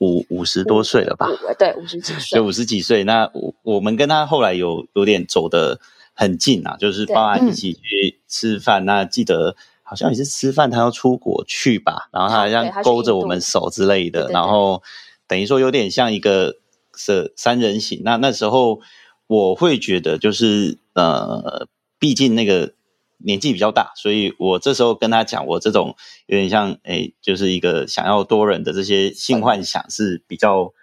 [0.00, 1.28] 五五十多岁了吧？
[1.56, 3.04] 对，五十几 岁，就五十几岁。
[3.04, 5.78] 那我我们跟他后来有有点走得
[6.14, 8.83] 很近啊，就是包含一起去吃饭。
[8.85, 14.83] 嗯、那记得好像也是吃饭，他要出国去吧，然后他好像勾着我们手之类的，然后
[15.27, 16.57] 等于说有点像一个
[16.96, 18.00] 是三人行。
[18.05, 18.81] 那那时候。
[19.27, 21.66] 我会觉得就是呃，
[21.98, 22.74] 毕竟那个
[23.16, 25.96] 年纪比较大，所以我这时候跟他讲，我这种
[26.27, 30.74] 有点像哎，就是一个想要多人的这些性幻想是比较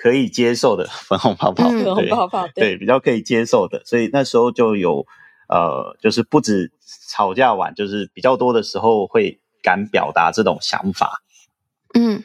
[0.00, 5.04] 可以接受的， 粉红泡泡，粉红泡泡，对，比较可以接受的，所以那时候就有
[5.48, 6.72] 呃，就是不止
[7.08, 11.20] 吵架完，就是比较多的时候会敢表达这种想法，
[11.94, 12.22] 嗯。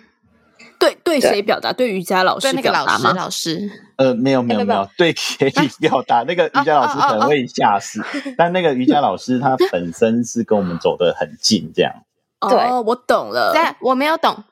[0.77, 1.71] 对对谁表达？
[1.71, 3.13] 对瑜伽老师表达吗？
[3.15, 6.23] 老师，呃，没有没有没有，对 Kelly 表达。
[6.27, 8.03] 那个瑜伽老师可能会吓死，
[8.37, 12.03] 但那个瑜伽老师他本身是跟我们走得很近，这样。
[12.41, 13.53] 哦，我懂了。
[13.53, 14.43] 对，我没有懂。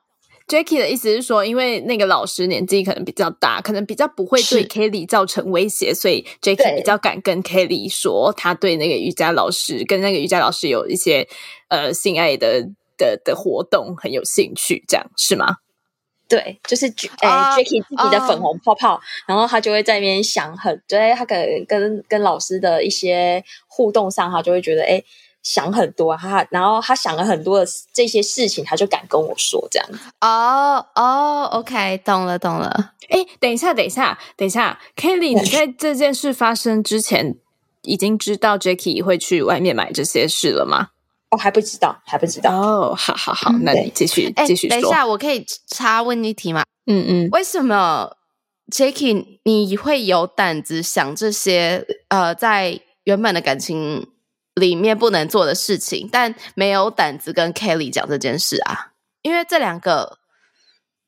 [0.45, 11.27] Jacky 的意思是说，因为那个老师年纪可能比较大，可能比较不会对 Kelly 造成威胁，所以 Jackie 比较敢跟 Kelly 说，他对那个瑜伽老师跟那个瑜伽老师有一些
[11.69, 15.57] 呃性爱的的的活动很有兴趣，这样是吗？
[16.27, 24.97] 对，就是诶、欸 uh,，Jacky 自己的粉红泡泡，uh, 然后他就会在那边想很，对，他可能跟跟老师的一些互动上，他就会觉得诶。
[24.97, 25.05] 欸
[25.43, 29.99] 想很多，他然后他想了很多的这些事情，他就敢跟我说这样子。
[30.21, 32.93] 哦哦，OK，懂了懂了。
[33.09, 37.35] 哎，等一下，等一下，等一下，Kelly，你在这件事发生之前
[37.81, 40.87] 已经知道 Jacky 会去外面买这些事了吗？
[41.29, 42.49] 哦，还不知道，还不知道。
[42.49, 44.79] 哦，好好好，那你继续继续说。
[44.79, 46.63] 等一下，我可以插问一题吗？
[46.87, 48.15] 嗯嗯，为什么
[48.71, 51.85] Jacky 你会有胆子想这些？
[52.07, 54.07] 呃，在原本的感情。
[54.55, 58.91] 里面不能做的事情，但没有胆子跟 Kelly 讲这件事啊，
[59.23, 60.19] 因为这两个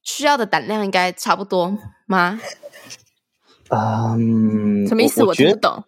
[0.01, 1.77] 需要的胆量应该差不多
[2.07, 2.41] 吗？
[3.69, 5.21] 嗯，什么意思？
[5.21, 5.83] 我，我听不懂。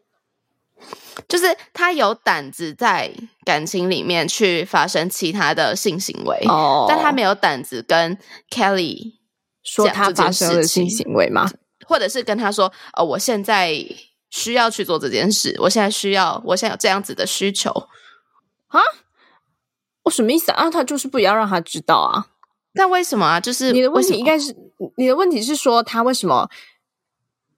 [1.28, 3.12] 就是他有胆子在
[3.43, 8.17] 感情里面去发生其他的性行为，哦，但他没有胆子跟
[8.52, 9.13] Kelly
[9.63, 11.50] 说他发生了性行为吗？
[11.88, 13.84] 或者是跟他说，呃，我现在。
[14.29, 17.71] 需要去做这件事，我现在需要，我现在有这样子的需求
[18.67, 18.81] 啊？
[20.03, 20.69] 我什么意思啊？
[20.69, 22.27] 他就是不要让他知道啊？
[22.73, 23.39] 那为什么啊？
[23.39, 24.55] 就是你的问题应该是
[24.97, 26.49] 你的问题是说他为什么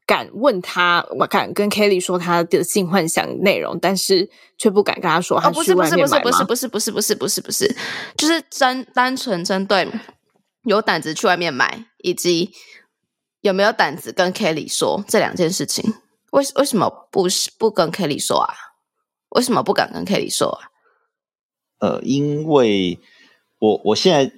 [0.06, 1.06] 敢问他？
[1.20, 6.24] 我敢跟 Kelly 说他的性幻想内容，但是却不敢跟他说他去外面买吗？
[6.24, 7.76] 不是不是不是不是不是不是不是，
[8.16, 9.88] 就是针单纯针对
[10.64, 12.52] 有胆子去外面买，以及
[13.42, 15.94] 有没有胆子跟 Kelly 说这两件事情。
[16.32, 18.54] 为为什么不是不跟 Kelly 说啊？
[19.30, 20.70] 为什么不敢跟 Kelly 说啊？
[21.80, 23.00] 呃，因为
[23.60, 24.34] 我我现在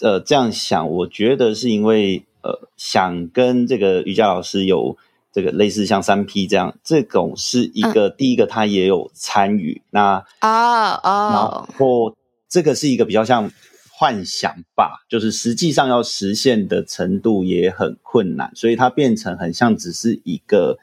[0.00, 4.96] 呃这样想，我觉得是因为呃想跟这个瑜伽老师有
[5.32, 12.16] 这个类似像三 P 这样，这种是一个、嗯、第一个他也有参与，那啊啊，然后
[12.48, 13.50] 这个是一个比较像
[13.98, 20.78] 幻想吧，就是实际上要实现的程度也很困难，所以它变成很像只是一个。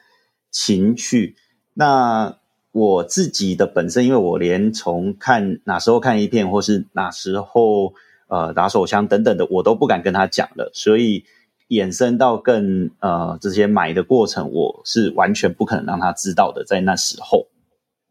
[0.50, 1.36] 情趣，
[1.74, 2.36] 那
[2.72, 7.94] 我自己的本身，因为我连从看哪时候看一片，或是哪时候
[8.28, 11.24] 呃打手枪等等的，我都不敢跟他讲了，所以
[11.68, 17.48] 衍生到更呃这些买的过程，我是完全不可能让他知道的，在那时候。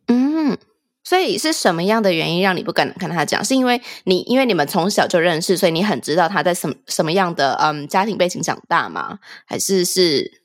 [0.08, 0.58] 嗯，
[1.04, 3.43] 所以是什么样的原因让你不敢跟他讲？
[3.43, 9.19] 是因为你因为你们从小就认识，所以你很知道他在什么什么样的嗯家庭背景长大吗？
[9.45, 10.38] 还是是？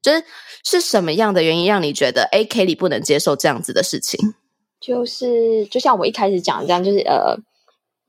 [0.00, 0.24] 就是
[0.64, 4.34] 是什么样的原因让你觉得哎，Kelly 不能接受这样子的事情？
[4.80, 7.36] 就是就像我一开始讲的这样，就是呃，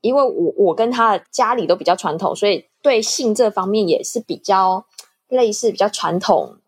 [0.00, 4.86] 因为我我跟他的家里都比较传统，所以对性这方面也是比较
[5.28, 6.58] 类似，比较传统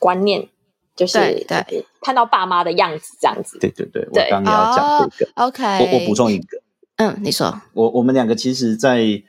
[0.00, 0.48] 观念，
[0.96, 3.58] 就是对，对看到爸妈的样子这样子。
[3.58, 5.30] 对对对，我刚刚要讲这个。
[5.34, 6.62] Oh, OK，我我补充一个，
[6.96, 9.22] 嗯，你说，我我们两个其实，在。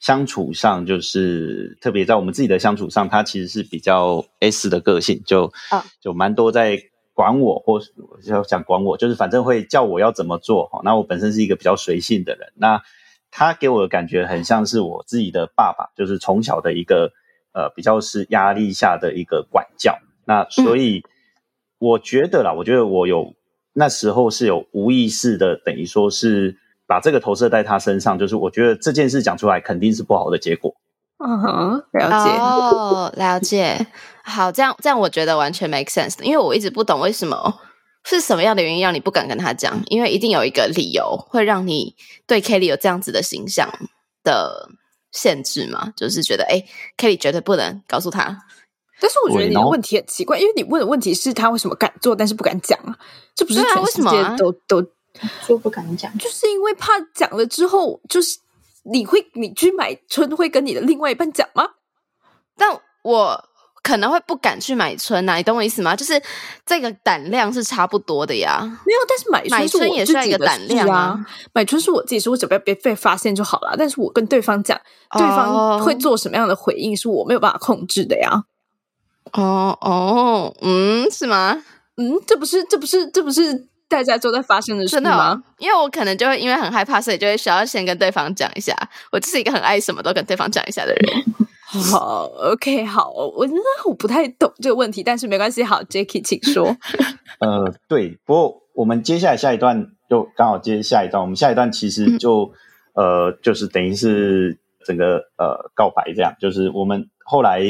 [0.00, 6.80] 相处上就是特别在我们自己的相处上，他其实是比较 S 的个性，就啊就蛮多在
[7.14, 7.92] 管我，或是
[8.26, 10.70] 要讲管我，就是反正会叫我要怎么做。
[10.84, 12.80] 那我本身是一个比较随性的人，那
[13.32, 17.10] 他给我的感觉很像是我自己的爸爸，就是从小的一个
[17.52, 19.98] 呃比较是压力下的一个管教。
[20.24, 21.02] 那所以
[21.78, 23.34] 我觉得啦，我觉得我有
[23.72, 26.56] 那时候是有无意识的，等于说是。
[26.88, 30.74] 把这个投射在他身上，就是我觉得这件事讲出来肯定是不好的结果。
[31.18, 33.86] 嗯哼，了解哦，了解。
[34.24, 36.20] 好，这样这样，我觉得完全 make sense。
[36.22, 37.60] 因为我一直不懂为什么
[38.04, 41.94] 是什么样的原因让你不敢跟他讲，因为一定有一个理由会让你
[42.26, 43.68] 对 Kelly 有这样子的形象
[44.24, 44.70] 的
[45.12, 45.92] 限制嘛？
[45.94, 46.64] 就是觉得哎
[46.96, 48.44] ，Kelly 绝对不能告诉他。
[49.00, 52.96] 但是我觉得你的问题很奇怪，因为你问的问题是他为什么敢做，但是不敢讲啊？
[53.34, 54.82] 这不是全世界都都。
[55.46, 58.38] 说不敢讲，就是因为怕讲了之后，就是
[58.84, 61.70] 你会你去买春会跟你的另外一半讲吗？
[62.56, 62.68] 但
[63.02, 63.44] 我
[63.82, 65.96] 可能会不敢去买春呐、啊，你懂我意思吗？
[65.96, 66.20] 就是
[66.66, 68.60] 这个胆量是差不多的呀。
[68.84, 71.26] 没有，但是买春，是我买春也需要一个胆量啊。
[71.54, 73.74] 买春是我自己说，我准备被被发现就好了。
[73.78, 74.78] 但是我跟对方讲，
[75.12, 78.44] 对方会做什么样的回应，是我没有办法控制的呀。
[79.32, 81.62] 哦哦，嗯，是吗？
[81.96, 83.67] 嗯，这不是，这不是，这不是。
[83.88, 85.00] 大家都在发生的事吗？
[85.00, 85.42] 真的吗？
[85.58, 88.76] 因为我可能就会因为很害怕，所以就会需要先跟对方讲一下。
[89.10, 91.24] 我就是一个很爱什么都跟对方讲一下的人。
[91.70, 95.62] 好，OK，好，我真的我不太懂这个问题，但是没关系。
[95.62, 96.76] 好，Jacky，请说。
[97.40, 102.52] 呃，对，不过我们接下来下一段就刚好接下一段，我们下一段其实就、
[102.94, 107.60] 嗯、呃，就是等于是整个呃告白这样，就是我们后来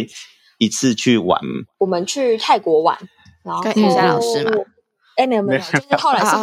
[0.59, 1.40] 一次去玩，
[1.78, 2.96] 我们去泰国玩，
[3.44, 4.52] 然后跟雨珊老师嘛。
[5.18, 6.37] 哎，没有没有，就是后来是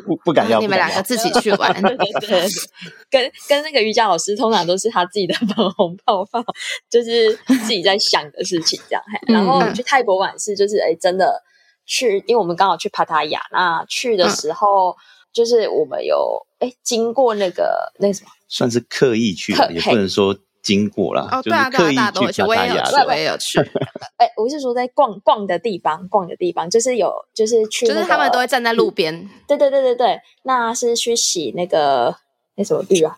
[0.00, 1.72] 不不敢要，你们两个自己去玩。
[1.82, 2.48] 对对对，
[3.08, 6.44] 跟跟那个瑜伽老师，通常都是他自己的粉红泡泡，
[6.90, 9.02] 就是自己在想的事情这样。
[9.28, 11.40] 然后去泰国玩是就是哎，真的
[11.86, 14.96] 去，因为我们刚好去帕塔亚，那去的时候
[15.32, 20.36] 就是我们有哎经过那个那什么，算是刻意去，也不能说。
[20.68, 23.58] 经过了，哦，对啊，对啊，对啊，我也有去，我也有去。
[24.18, 29.26] 哎，我是说在逛逛的地方，逛的地方就是有，就是去，就是他们都会站在路边。
[29.46, 32.14] 对对对对对，那是去洗那个
[32.56, 33.16] 那什么浴啊？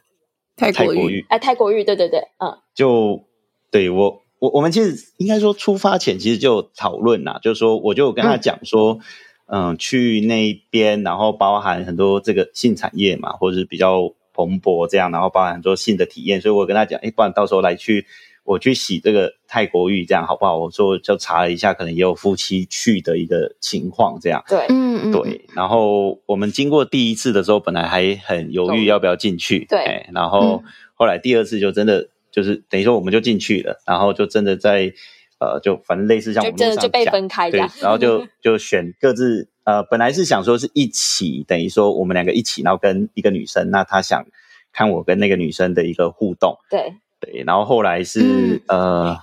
[0.56, 1.26] 泰国浴。
[1.28, 2.56] 哎，泰国浴，对对对，嗯。
[2.72, 3.24] 就
[3.72, 9.00] 对我我我们其实应该说出发前其实就讨论啦，就是说我就跟他讲说，
[9.46, 14.14] 嗯，去那边，然后包含很多这个性产业嘛，或者是比较。
[14.32, 18.06] 蓬勃这样，然后包含很多新的体验，所以我跟他讲，哎，不然到时候来去
[18.44, 20.58] 我去洗这个泰国浴，这样好不好？
[20.58, 24.42] 我说就查了一下，可能也有夫妻去的一个情况，这样。
[24.48, 25.44] 对，嗯对。
[25.54, 30.06] 然后我们经过第一次的时候，本来还很犹豫要不要进去，对。
[30.12, 30.62] 然后
[30.94, 34.92] 后来第二次就真的就是等于说我们就进去了，然后就真的在
[35.38, 37.60] 呃，就反正类似像我们就真的就被分开，对。
[37.80, 39.48] 然后就就选各自。
[39.70, 44.26] 呃，本来是想说是一起，等于说我们两个一起，然后跟一个女生，那她想
[44.72, 49.16] 看我跟那个女生的一个互动，对对，然后后来是、嗯、呃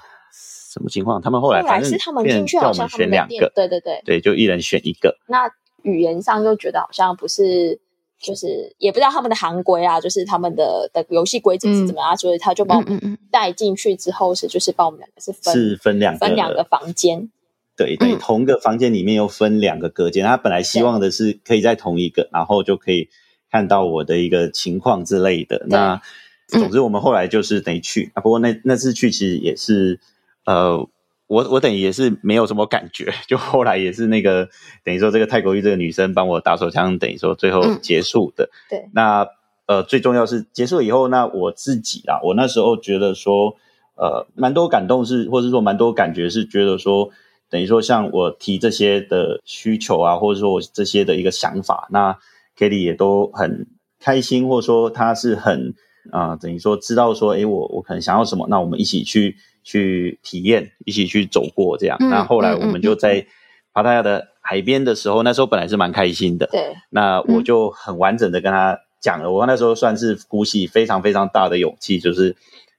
[0.71, 1.21] 什么情况？
[1.21, 5.17] 他们后来反正他们进去好像选两个，对对对，对，就一人选一个。
[5.27, 7.77] 那语言上又觉得好像不是，
[8.17, 17.29] 就是也不知道他们的行规啊，就是他们的的游戏规则是怎么样，嗯、所以他就把我们带进去之后是就是把我们两个是分是分两个分两个房间。
[17.77, 20.25] 对对，同个房间里面又分两个隔间。
[20.25, 23.07] 他本来希望的是可以在同一个，然后就可以
[23.51, 25.63] 看到我的一个情况之类的。
[25.67, 26.01] 那
[26.47, 29.99] 总之我们后来就是等于去啊，不过那那次去其实也是，
[30.45, 30.89] 呃，
[31.27, 33.13] 我我等于也是没有什么感觉。
[33.27, 34.49] 就后来也是那个
[34.83, 38.49] 等于说这个泰国瑜这个女生帮我打手枪，等于说最后结束的。
[38.71, 39.27] 对，那
[39.67, 43.55] 呃最重要是结束以后，那我自己啊，我那时候觉得说，
[43.95, 47.11] 呃，蛮多感动是，或者说蛮多感觉是觉得说。
[47.49, 52.17] 等于说，像我提这些的需求啊，或者说我这些的一个想法，那
[52.57, 53.67] Kelly 也都很
[53.99, 55.73] 开心，或者说他是很
[56.11, 61.97] 啊、呃，等于说知道说，诶，我我可能想要什么，那我们一起去去体验，一起去走过这样。
[62.01, 63.25] 嗯、那后来我们就在
[63.71, 66.47] 帕塔亚的海边的时候，那时候本来是蛮开心的。
[66.51, 66.75] 对。
[66.89, 72.35] 那我就很完整的跟他讲了，我那时候算是鼓起非常非常大的勇气，就是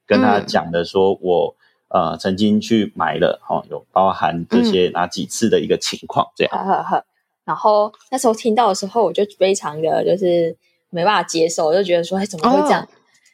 [0.06, 1.54] 跟他讲的说我。
[1.88, 6.52] 呃，曾经去买了，哈、哦，有包含这些哪几次的一个情况，嗯、这样。
[6.52, 7.04] 呵呵呵。
[7.44, 10.54] 然后那时候听到的时候，我就非常的就是
[10.90, 12.82] 没办法接受，我就觉得说，哎，怎么会这样？
[12.82, 12.88] 哦、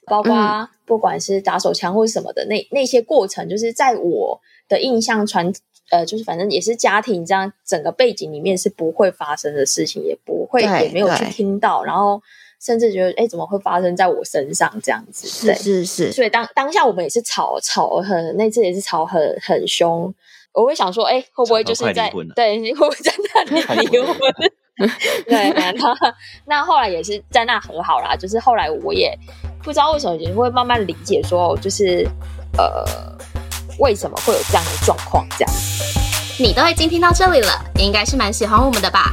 [0.07, 5.53] 包括不管是打手枪或是什么的，嗯、那那些过程，就是在我的印象传，
[5.91, 12.23] 呃，就是反正也是家庭这样整个背景里面是不会发生的事情，也不会也没有去听到，然后。
[12.65, 15.47] 甚至觉得，哎，怎么会发生在我身上这样子？
[15.47, 16.13] 对，是是是。
[16.13, 20.13] 所以当当下我们也是吵吵很，那次也是吵很很凶。
[20.53, 23.13] 我会想说，哎，会不会就是在对，会不会在
[23.67, 24.17] 那里离婚？
[25.27, 25.95] 对，然后
[26.47, 28.17] 那后来也是在那和好啦。
[28.17, 29.17] 就是后来我也
[29.63, 32.09] 不知道为什么，也会慢慢理解说，就是
[32.57, 32.85] 呃，
[33.79, 35.27] 为什么会有这样的状况？
[35.37, 35.55] 这样，
[36.39, 39.13] 你都已经听到这里了，你应该是蛮喜欢我们的吧？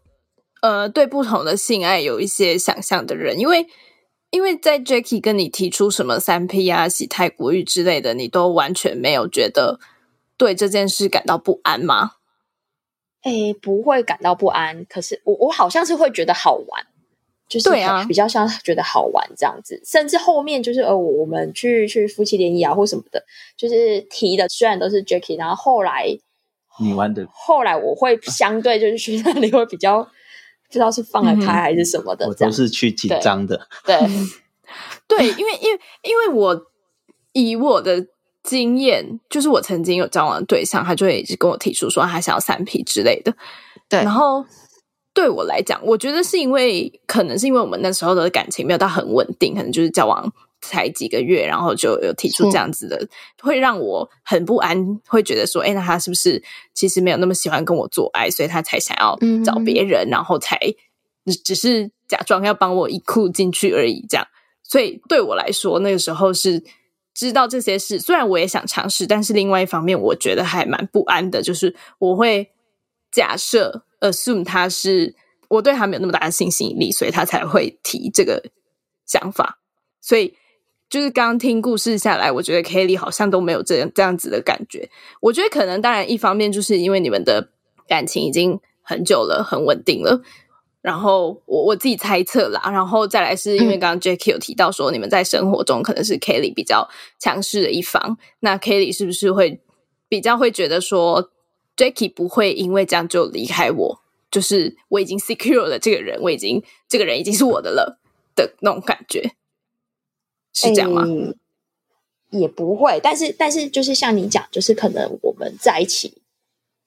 [0.61, 3.65] 呃，对不同的性爱有一些想象的人，因为
[4.29, 9.79] 因为在 Jacky 跟你提出什么三 P 啊、洗泰国浴之类的，你都完全没有觉得
[10.37, 12.11] 对这件事感到不安吗？
[13.23, 16.85] 诶，不会感到不安，可是我我好像是会觉得好玩，
[17.49, 23.23] 就是对啊，比较像觉得好玩这样子，甚至后面就是呃，我们去去夫妻联谊啊或什么的，
[23.57, 26.05] 就是提的虽然都是 Jacky，然后后来
[26.79, 30.07] 你玩的，后来我会相对就是觉得你会比较。
[30.71, 33.67] 不知道是放得开还是什么的，嗯、我都是去紧张的。
[33.85, 34.07] 对，对，
[35.17, 36.65] 对，因为因为因为我
[37.33, 38.07] 以我的
[38.41, 43.33] 经验，就是我曾经有交往的对象，他就会一直跟我提出说他想要三 P 之类的。
[43.89, 44.45] 对，然后
[45.13, 50.31] 对我来讲，我觉得是因为可能是因为我们那时候的感情没有到很稳定，可能就是交往
[50.61, 53.07] 才几个月，然后就有提出这样子的，
[53.41, 56.41] 会让我很不安，会觉得说，哎，那他是不是
[56.73, 60.57] 其实没有那么喜欢跟我做爱，所以他才想要找别人，嗯、然后才
[61.43, 64.27] 只是假装要帮我一裤进去而已，这样。
[64.63, 66.63] 所以对我来说，那个时候是
[67.13, 71.41] 知道这些事，虽然我也想尝试，但是另外一方面，我觉得还蛮不安的。
[71.41, 72.51] 就是我会
[73.11, 75.15] 假设 assume 他是
[75.49, 78.41] 我对他没有那么大的性吸引力，所以他才会提这个
[79.05, 79.59] 想法。
[79.99, 80.33] 所以
[80.91, 84.89] 就是刚刚听故事下来，我觉得 Kelly 好像都没有这样这样子的感觉。
[85.21, 87.47] 我觉得可能当然一方面就是因为你们的
[87.87, 90.21] 感情已经很久了，很稳定了。
[90.81, 99.61] 然后我我自己猜测啦，然后再来是因为刚刚 Jacky 有提到说，你们在生活中可能是 Kelly 比较强势的一方，那 Kelly 是不是会
[100.09, 101.31] 比较会觉得说
[101.77, 104.01] ，Jacky 不会因为这样就离开我？
[104.29, 107.99] 就是我已经 secure 了这个人，我已经这个人已经是我的了
[108.35, 109.31] 的那种感觉，
[110.53, 111.03] 是这样吗？
[111.05, 111.35] 欸，
[112.39, 116.13] 也不会，但是但是就是像你讲，就是可能我们在一起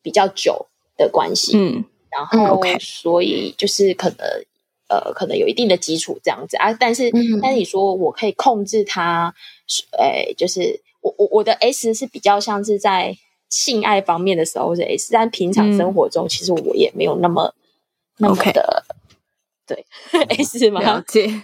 [0.03, 1.85] 比较久的关系，嗯。
[2.17, 4.19] 然后，所以就是可能，
[4.89, 6.73] 呃，可能有一定的基础这样子啊。
[6.73, 9.35] 但是，嗯、但是你说我可以控制他，
[9.99, 17.53] 哎，就是我我我的 S 是比较像是在性爱方面的时候是 S，但平常生活中其实我也没有那么、嗯、
[18.19, 18.85] 那么的
[19.67, 19.87] 对
[20.29, 20.81] S 吗？
[20.81, 21.43] 了解。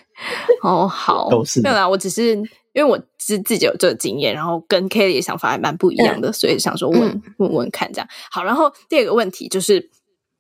[0.62, 1.88] 哦，好，都是没有啦。
[1.88, 2.36] 我只是
[2.72, 8.08] 因为我是自己有这个经验，然后跟 Kelly 的想法还蛮不一样的，嗯、所以想说问、嗯、问问看这样。
[8.30, 9.90] 好，然后第二个问题就是。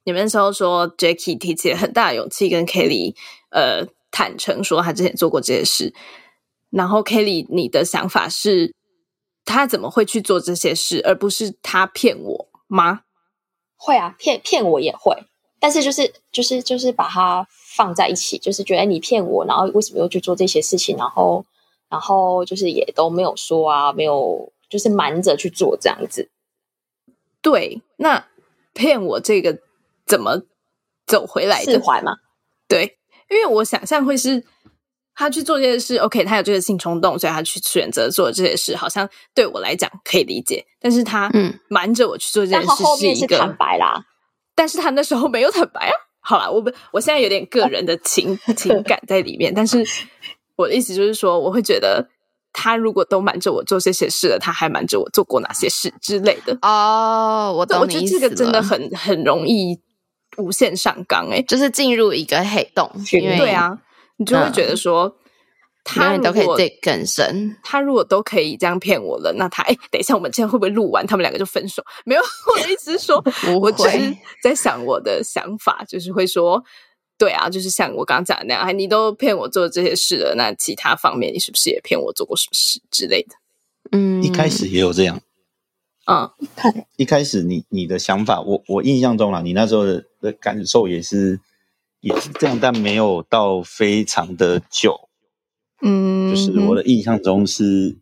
[0.02, 3.14] 你们那时候说，Jacky 提起了很大的勇气跟 Kelly
[3.50, 5.92] 呃坦诚说他之前做过这些事，
[6.70, 8.74] 然后 Kelly 你的想法是，
[9.44, 13.02] 他怎么会去做这些事，而不是他骗我吗？
[13.76, 15.14] 会啊，骗骗我也会，
[15.60, 17.46] 但是就是就是就是把它
[17.76, 21.44] 放在一起，就是觉得你骗我，然后为什么又去做这些事情，然后
[21.88, 26.28] 然后就是也都没有说啊，没有就是瞒着去做这样子。
[27.40, 28.26] 对，那
[28.72, 29.60] 骗我这个。
[30.06, 30.42] 怎么
[31.06, 31.62] 走回来？
[31.62, 32.16] 释怀吗？
[32.66, 32.98] 对，
[33.30, 34.44] 因为我想象会是
[35.14, 40.66] 他去做这些事，OK，他有这个性冲动，所以他去选择做这些事，好像对我来讲可以理解。
[40.80, 44.04] 但是他嗯瞒着我去做这件事，是一个后面是坦白啦。
[44.60, 45.94] 但是他那时候没有坦白啊。
[46.20, 49.82] 好啦，我不，我现在有点个人的情 情感在里面，但是
[50.56, 52.06] 我的意思就是说，我会觉得
[52.52, 56.58] 他如果都瞒着我做这些事了，他还瞒着我做过哪些事之类的。
[56.60, 58.16] 哦，我懂你意思。
[58.16, 59.80] 我觉得这个真的很很容易。
[60.36, 63.76] 无限上纲，哎，就是进入一个黑洞，因为对啊，
[64.16, 65.12] 你就会觉得说，嗯、
[65.84, 67.56] 他都可以再更深。
[67.62, 71.82] 他如果都可以这样骗我了，那他哎，等一下，我们这样会不会录完，他们两个就分手？
[72.04, 72.22] 没有，
[72.54, 73.22] 我的意思是说，
[73.60, 76.62] 我只是在想我的想法，就是会说，
[77.18, 83.34] 对啊，就是像我刚刚讲的那样，你都骗我做这些事了，那其他方面你是不是也骗我做过什么事之类的？
[83.92, 85.20] 嗯，一开始也有这样。
[86.06, 86.28] 嗯，
[86.96, 91.38] 一开始你你的想法，我我印象中啦，你那时候的的感受也是
[92.00, 95.09] 也是这样，但没有到非常的久。
[95.82, 97.96] 嗯，就是我的印象中是，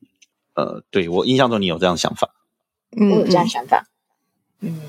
[0.54, 2.30] 呃，对，我印象中你有这样想法，
[2.96, 3.86] 嗯，我有这样想法。
[4.60, 4.80] 嗯，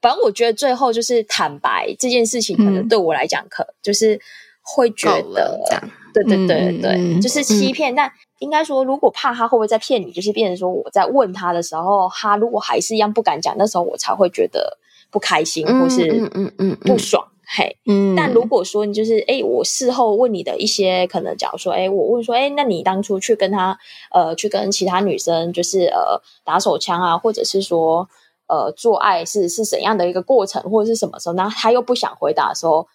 [0.00, 4.20] 反正我觉得最后就是坦白这件事情，可能对我来讲，可就是
[4.62, 8.12] 会觉得这样，对对对对，嗯、就是欺骗，嗯、但。
[8.38, 14.76] 应该说，如果怕他会不会再骗你，就是变成说我在问他的时候，他如果还是一样不敢讲，那时候我才会觉得
[15.10, 16.76] 不开心或是嗯嗯。
[16.82, 17.76] 不爽嘿。
[17.86, 23.78] 嗯，但如果说你就是哎，我事后问你的一些可能，假如说哎，我问说哎，那你当初去跟他
[24.12, 28.08] 呃去跟其他女生就是呃打手枪啊，或者是说
[28.48, 32.86] 呃做爱是是怎样的一个过程，或者是什么时候，那他又不想回答的时候。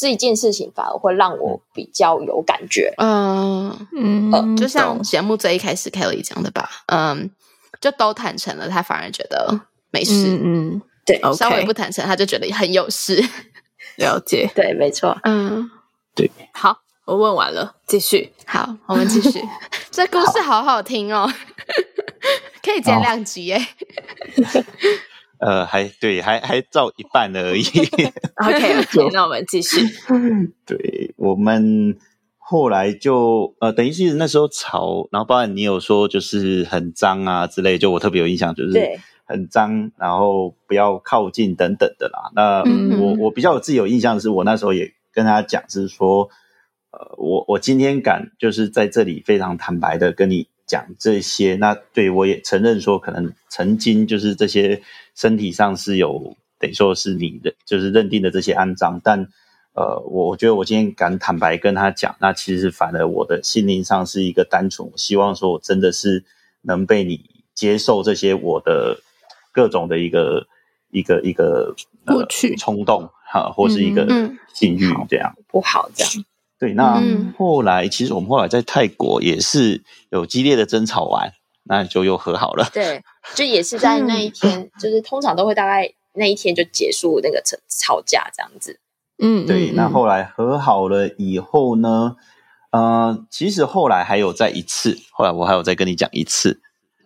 [0.00, 3.88] 这一件事情反而会让我比较有感觉，嗯。
[3.92, 7.28] 嗯，呃、就像节目最一开始 Kelly 讲的吧，嗯，
[7.80, 10.82] 就都坦诚了，他反而觉得没事，嗯，嗯。
[11.04, 13.20] 对，稍微不坦诚，他就觉得很有事，
[13.98, 15.68] 了解，对，没错，嗯，
[16.14, 19.40] 对，好，我问完了，继续，好，我们继续，
[19.90, 21.28] 这故事好好听哦，
[22.62, 23.60] 可以剪两集耶。
[25.40, 27.62] 呃，还对，还还照一半而已。
[27.62, 29.78] OK，OK，、okay, 那我们继续。
[30.66, 31.96] 对，我们
[32.38, 38.72] 后来就呃，等于是那时候吵，然后包括你有说就是很脏啊之类，就我特别有印象，就是
[39.28, 42.32] 很脏，然后不要靠近等等的啦。
[42.34, 42.64] 那
[42.98, 46.30] 我我比较有自己有印象的是，我那时候也跟他讲，是说，
[46.90, 54.80] 呃，我我今天敢就是在这里非常坦白的跟你讲这些，那对我也承认说，可能曾经就是这些
[55.14, 59.28] 身体上是有等于说是你的，就是认定的这些肮脏，但
[59.74, 66.24] 呃，我我觉得我今天敢坦白跟他讲，那其实反而我的心灵上是一个单纯，我希望说我真的是
[66.62, 67.20] 能被你
[67.54, 68.98] 接受这些我的
[69.58, 70.46] 各种的一个
[70.92, 71.74] 一个一个
[72.06, 74.06] 过去冲动哈，或是一个
[74.54, 76.12] 性欲这样、嗯、不好这样。
[76.60, 77.02] 对，那
[77.36, 81.32] 后来、嗯、其实我们后来在泰国也是有激烈的争吵完，
[81.64, 82.70] 那就又和好了。
[82.72, 83.02] 对，
[83.34, 88.78] 就也是在那一天，嗯、就是通常都会大概那一天就结束那个吵吵架这样子。
[89.20, 89.72] 嗯，对。
[89.72, 92.14] 那后来和好了以后呢，
[92.70, 96.60] 呃，其实后来还有再一次，后来我还有再跟你讲一次。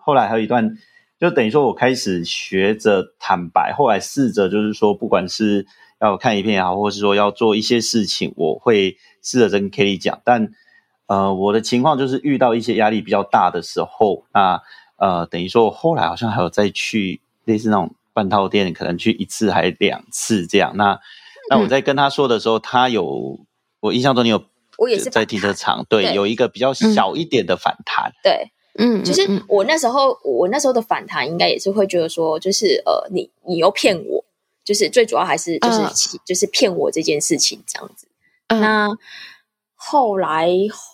[0.04, 0.76] 后来还有一段，
[1.22, 5.66] 就等于说我开始学着坦白，后来试着就是说，不管是
[6.00, 8.98] 要看影片也好，或是说要做一些事情，我会。
[9.24, 10.52] 试着跟 Kelly 讲，但
[11.06, 14.60] 呃，我的情况就是遇到一些压力比较大的时候，那
[14.96, 20.76] 呃，等于说我后来好像还有再去类似那种半套店，可能去一次还两次这样。
[20.76, 20.98] 那
[21.48, 23.38] 那我在跟他说的时候，嗯、他有
[23.78, 24.44] 我印象中你有
[24.76, 34.24] 我也是在停车场，对，对，有一个比较小一点的反弹，对，嗯，就是我那时候我那时候的反弹，应该也是会觉得说，就是呃，你你又骗我，
[34.64, 35.92] 就是最主要还是就是、呃、
[36.24, 38.08] 就是骗我这件事情这样子。
[38.48, 38.88] 那
[39.74, 40.48] 后来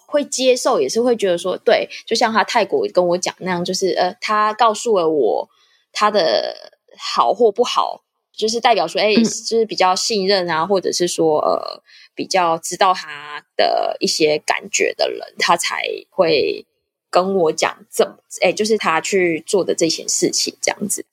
[0.07, 5.49] 会接受，也是会觉得说，对，就像他泰国跟我讲那样，就是呃，他告诉了我
[5.93, 8.03] 他的好或不好，
[8.33, 11.83] 就是代表说，哎，就是比较信任啊，或者是说，呃，
[12.14, 16.64] 比较知道他的一些感觉的人，他才会
[17.11, 21.04] 跟我讲怎么，哎，就是他去做的这些事情，这样子。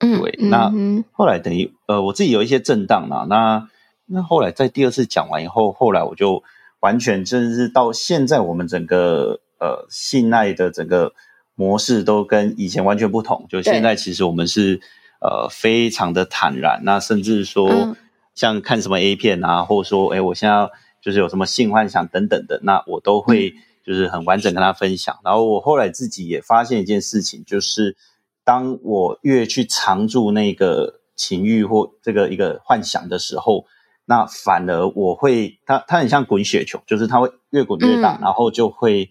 [0.00, 0.38] 嗯，对。
[0.42, 0.72] 那
[1.12, 3.68] 后来等于呃，我自己有一些震荡嘛，那。
[4.10, 6.42] 那后来在第二次讲完以后，后来我就
[6.80, 11.12] 完全真的是到现在，我们整个呃信赖的整个
[11.54, 13.44] 模式都跟以前完全不同。
[13.50, 14.80] 就现在其实我们是
[15.20, 17.94] 呃非常的坦然，那甚至说
[18.34, 20.70] 像看什么 A 片啊，或者说哎我现在
[21.02, 23.56] 就是有什么性幻想等等的，那我都会
[23.88, 25.18] 就是很完整跟他分享。
[25.24, 27.96] 然后我后来自己也发现一件事情，就是
[28.44, 33.64] 当我越去藏住那个情欲或这个一个幻想的时候。
[34.10, 39.10] 那反而我会，它它很像滚雪球，就是它会越滚越大，嗯、然后就会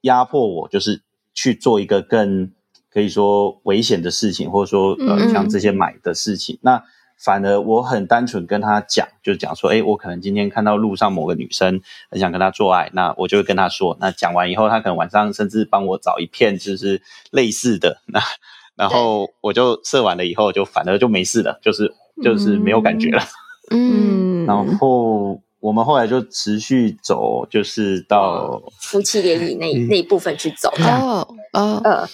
[0.00, 1.00] 压迫我，就是
[1.32, 2.50] 去做一个更
[2.90, 6.56] 可以说危险的事情，或者说呃像这些买的事情。
[6.56, 6.84] 嗯、那
[7.24, 13.96] 反而我很单纯跟他讲，就讲说，哎，我可能今天看到路上某个女生很想跟她做爱，那我就会跟她说。
[14.00, 17.00] 那讲完以后，他可能晚上甚至帮我找一片就是
[17.30, 18.20] 类似的， 那
[18.74, 23.22] 然后我就射完了以后，就反而就没事了，就是就是没有感觉了。
[23.70, 24.44] 嗯。
[24.44, 30.68] 然后我们后来就持续走，就是到夫妻联谊那那一部分去走。
[30.80, 32.08] 哦哦呃，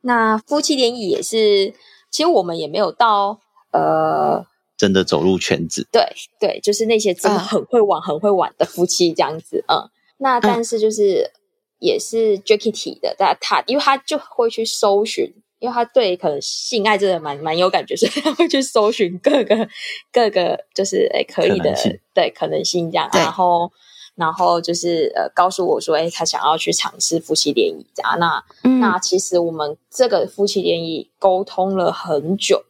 [0.00, 1.74] 那夫妻联谊也是，
[2.10, 3.40] 其实我们也没有到
[3.72, 4.46] 呃
[4.76, 5.86] 真的走入圈子。
[5.90, 6.02] 对
[6.38, 9.64] 对，就是那些真的很会玩、 很会玩的夫妻这样子。
[9.68, 9.88] 嗯，
[10.18, 11.30] 那但是就是
[11.78, 15.34] 也是 Jacky 提的，但他因为他就会去搜寻。
[15.60, 19.68] 因为他对可能性爱真的蛮蛮有感觉， 所以他会去搜寻各个
[20.12, 21.74] 各个就是诶可以的
[22.14, 23.68] 对可能性这样，然后
[24.14, 28.16] 然后就是呃告诉我说，哎他想要去尝试夫妻联谊这样。
[28.20, 32.62] 那、嗯、那其实我们这个夫妻联谊沟通了很久，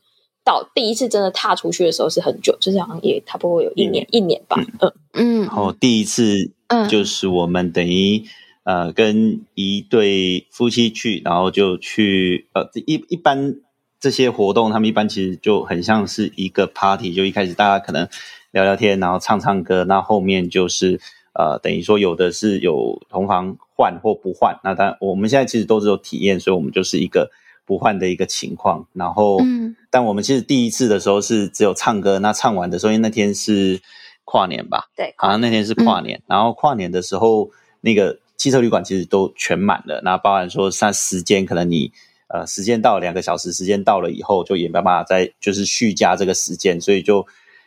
[0.48, 4.56] 到第一次真的踏出去的时候是很久，就是好像也差不多有一年、嗯、一年吧。
[4.80, 8.24] 嗯嗯，然后第一次嗯就是我们等于。
[8.64, 13.54] 呃，跟一对夫妻去，然后就去呃一一般
[13.98, 18.06] 这些活动，他们一般其实就很像是一个 party，就一开始大家可能
[18.50, 21.00] 聊聊天，然后唱唱歌，那后面就是
[21.32, 27.30] 呃等于说有的是有同房换或不换，那当然我们现在其实都是有体验，所以我们就是一个
[27.68, 28.88] 不换的一个情况。
[28.94, 33.80] 然后，嗯，但我们其实第一次的时候是只有唱歌，那唱完的时候，因为那天是
[34.24, 37.50] 跨年吧，对，好像那天是跨年，嗯，然后跨年的时候
[37.82, 38.18] 那个。
[38.38, 41.90] 汽车旅馆其实都全满了，那包含说像时间，可能你
[42.28, 47.26] 呃时间到两个小时，时间到了以后就也没办法再就是续加这个时间，所以就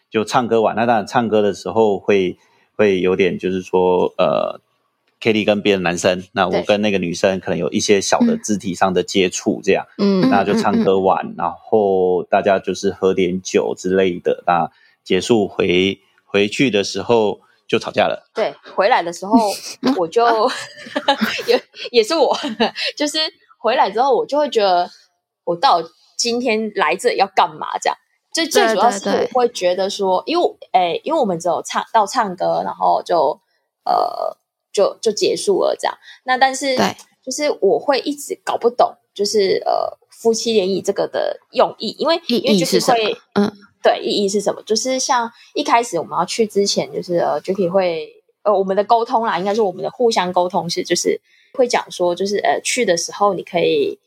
[0.10, 0.74] 就唱歌完。
[0.78, 2.38] 那当然唱歌的时候会
[2.78, 4.62] 会有点就是说呃
[5.22, 14.70] ，Kelly 跟别的男生，那我跟那个女生可能有一些小的肢体上的接触，这样，嗯，那就唱歌完，然后大家就是喝点酒之类的，那
[15.04, 17.40] 结束回回去的时候。
[17.68, 18.30] 就吵架了。
[18.34, 19.32] 对，回来的时候
[19.98, 20.26] 我就
[21.48, 22.38] 也也是我，
[22.98, 23.18] 就是
[23.58, 24.90] 回来之后我就会觉得，
[25.46, 25.82] 我到
[26.18, 27.68] 今天来这里要干嘛？
[27.82, 27.98] 这样，
[28.34, 33.40] 最最主要是我会觉得说，因为诶，因为我们只有唱到唱歌，然后就
[33.86, 34.36] 呃
[34.72, 35.98] 就就结束了这样。
[36.24, 36.76] 那但是
[37.24, 42.98] 就是我会一直搞不懂，就是呃夫妻联谊这个的用意，因为意义是什么？
[43.34, 43.52] 嗯，
[43.84, 44.62] 对，意义是什么？
[44.64, 48.12] 就是像一开始我们要去之前，就是呃 Jacky 会
[48.44, 51.20] 呃我们的沟通啦，应该是我们的互相沟通是，就是
[51.54, 54.00] 会讲说，就是呃去的时候你可以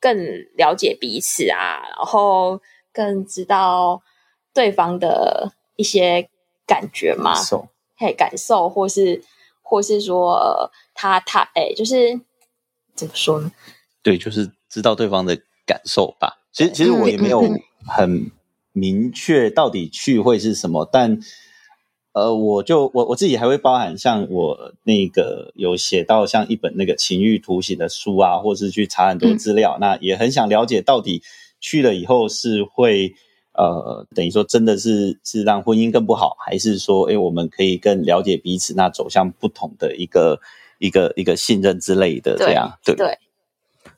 [0.00, 0.16] 更
[0.56, 2.60] 了解彼此啊，然后
[2.92, 4.02] 更知道
[4.52, 6.28] 对方的一些
[6.66, 9.22] 感觉嘛，感受，嘿，感受，或是
[9.68, 12.20] 或是说、呃、他他哎，就是。
[12.98, 13.52] 怎么说呢？
[14.02, 16.38] 对，就是知道对方的感受吧。
[16.50, 17.48] 其实，其实我也没有
[17.86, 18.32] 很
[18.72, 21.20] 明确到底去会是什么，嗯、但
[22.10, 31.22] 呃，我就我我自己还会包含像我那个有写到像一本那个情欲图形的书啊，或是去查很多资料，嗯、那也很想了解到底
[31.60, 33.14] 去了以后是会
[33.58, 40.40] 呃，等于说真的是是让婚姻更不好，还是说，哎，我们可以更了解彼此，那走向不同的一个。
[40.80, 43.04] 一个一个信任之类的，这样对对。
[43.04, 43.18] 对，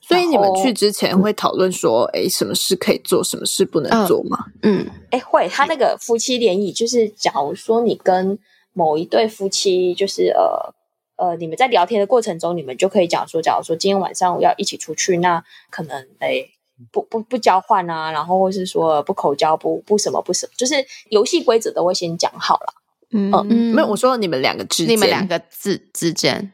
[0.00, 4.46] 所以你们去之前会讨论说，哎、嗯，什么事可以做，什么事不能做吗？
[4.62, 5.46] 嗯，哎，会。
[5.50, 8.38] 他那个夫妻联谊，就是假如说你跟
[8.72, 10.72] 某一对夫妻，就是呃
[11.16, 16.48] 呃，你们在聊天的过程中，你们就可以讲说，假如说今天晚上我要一起出去，那可能哎
[16.90, 20.74] 不不不交换啊，然后或是说不口交，不不什么不什么，就是
[21.10, 22.74] 游戏规则都会先讲好了。
[23.12, 26.52] 嗯嗯，没有，我说你们两个之间，你们两个之之间。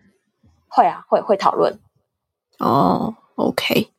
[0.68, 1.79] 会啊，会会讨论。
[2.59, 3.91] 哦，OK。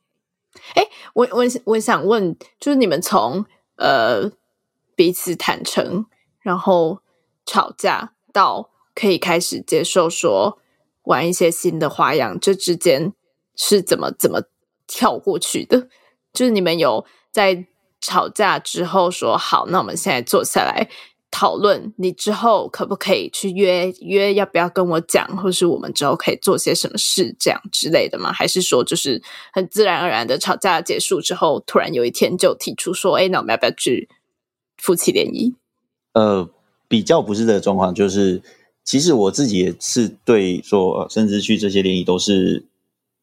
[0.74, 3.46] 哎，我我我想问，就是你们从
[3.78, 4.32] 呃
[4.96, 6.06] 彼此坦诚，
[6.42, 7.00] 然后
[7.46, 10.60] 吵架，到可以开始接受说
[11.04, 13.14] 玩一些新的花样，这之间
[13.56, 14.42] 是怎么怎么
[14.88, 15.88] 跳过去的？
[16.38, 17.66] 就是你们有在
[18.00, 20.88] 吵架之后说好，那我们现在坐下来。
[21.30, 28.32] 讨论你之后可不可以去约约，要不要跟我讲，或是我们之后可以做些什么事，这样之类的吗？
[28.32, 29.22] 还是说就是
[29.52, 34.08] 很自然而然的吵架结束之后，突然有一天就提出说，哎，那我们要不要去
[34.78, 35.54] 夫妻联谊？
[36.14, 36.50] 呃，
[36.88, 38.42] 比较不是这个状况，就是
[38.86, 42.64] 其实我自己也是对说，甚至去这些联谊都是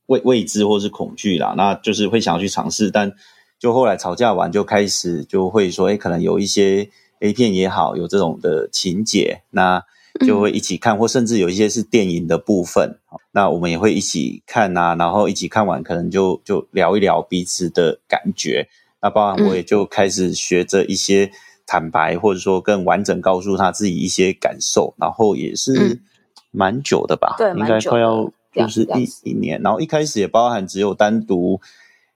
[0.07, 3.13] 未未知或是恐惧啦，那就是会想要去尝试，但
[3.59, 6.91] 就后来吵架完就开始就会说，哎，可能有一些。
[7.21, 9.83] A 片也好，有这种的情节，那
[10.27, 12.99] 就会一起看，或甚至有一些是电影的部分，
[13.33, 18.69] 那我们也会一起看啊，然后一起看完，可能就就聊一聊彼此的感觉。
[19.01, 21.31] 那包含我也就开始学着一些
[21.67, 26.03] 坦白，或者说更完整告诉他自己一些感受，然后也是
[26.51, 29.61] 蛮久的吧，对，应该快要就是一一年。
[29.63, 31.61] 然后一开始也包含只有单独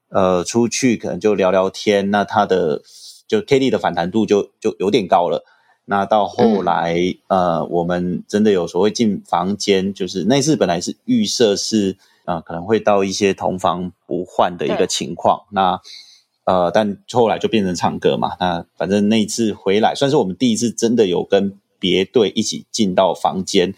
[0.09, 2.82] 呃出去，可能就聊聊天，那他的。
[3.28, 5.45] 就 Kelly 的反弹度就就有点高了，
[5.84, 6.95] 那到后来，
[7.26, 15.78] 嗯、呃，我们真的有所谓进房间，就是那次本来是预设是啊、呃，可能会到一些同房不换的一个情况，那
[16.47, 23.74] 呃，但后来就变成唱歌嘛，那反正那一次回来算是我们第一次真的有跟别队一起进到房间，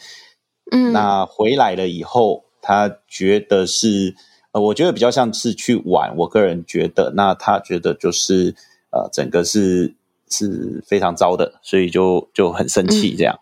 [0.71, 4.15] 嗯，那回来了以后，他觉得是
[4.53, 8.55] 呃，我觉得比较像是去玩，我个人觉得，那他觉得就是。
[8.93, 9.95] 呃，整个是
[10.29, 13.39] 是非常糟的，所以就就很生气这样。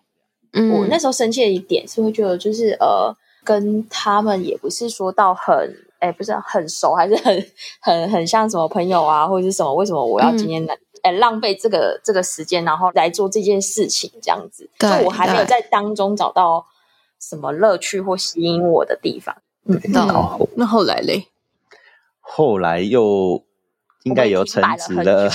[0.53, 7.47] 嗯，我那时候生气的一点是会觉得，就是呃，跟他们也不是说到很，哎，不是很熟，还是很
[7.81, 9.73] 很很像什么朋友啊，或者是什么？
[9.75, 14.69] 为什么我要今天来，哎、嗯，浪费这个这个时间，然后来做这件事情这样子？
[14.79, 16.67] 对，我还没有在当中找到
[17.21, 19.37] 什么乐趣或吸引我的地方。
[19.65, 21.27] 嗯，那那后来嘞？
[22.21, 23.45] 后来又。
[24.05, 25.29] 应该有沉寂了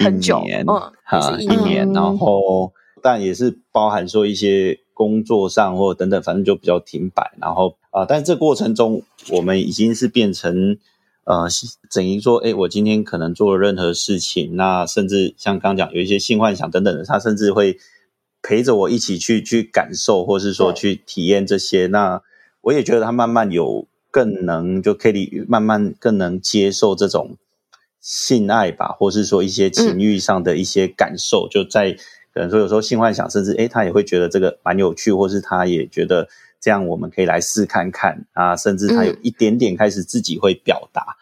[0.00, 0.92] 一年，哈、
[1.30, 7.32] 嗯，一年，然后但也是包含说一些工作上或等等，反正就比较停摆。
[7.38, 10.78] 然后啊、呃，但这过程中，我们已经是变成
[11.24, 11.46] 呃，
[11.94, 17.78] 等于说，哎，我今天可能做了任何事情，那甚至像刚讲有一些性幻想等等的，他甚至会
[18.48, 21.86] 陪着我一起去去感受，或是说去体验这些。
[21.88, 22.22] 那
[22.62, 27.36] 我也觉得他慢慢有更能就 Kitty 慢慢更能接受这种。
[28.00, 31.92] 性爱吧，或是说一些情欲上的一些感受，嗯、就在
[32.32, 36.28] 可能说有时候性幻想，甚至诶他也会觉得这个蛮有趣，或是他也觉得
[36.60, 41.16] 这样我们可以来试看看啊，甚至他有一点点开始自己会表达。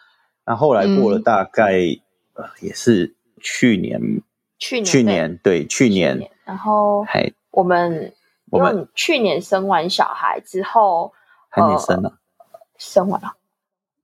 [0.45, 1.99] 那、嗯、后来过了大概、嗯、
[2.35, 4.21] 呃也是去年，
[4.59, 7.05] 去年去年对去年，去年，然后
[7.51, 8.13] 我们
[8.49, 11.13] 我们去年生完小孩之后
[11.49, 13.33] 还没生呢、呃，生完了。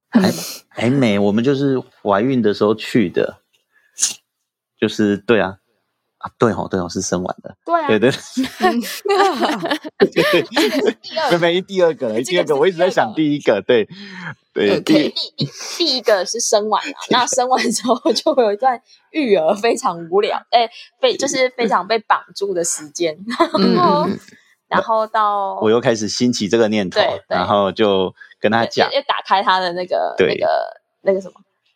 [0.09, 0.29] 还
[0.67, 3.39] 还没，我们就是怀孕的时候去的，
[4.77, 5.59] 就是对啊，
[6.23, 7.53] 啊，对哦，对哦，是生完的。
[7.65, 8.09] 对啊，对对。
[11.29, 13.85] 对， 没没第二个了，第二个我一直在想第一个，对
[14.53, 14.79] 对。
[14.79, 15.45] 第第
[15.77, 20.69] 第一个是生完了，那生完之后就会有一段育儿非常无聊，哎，
[21.01, 23.17] 被就是非常被绑住的时间，
[23.75, 24.07] 然后
[24.69, 31.33] 然后到我又开始兴起这个念头，然后就跟他讲，要打开他的那个那个那个什么，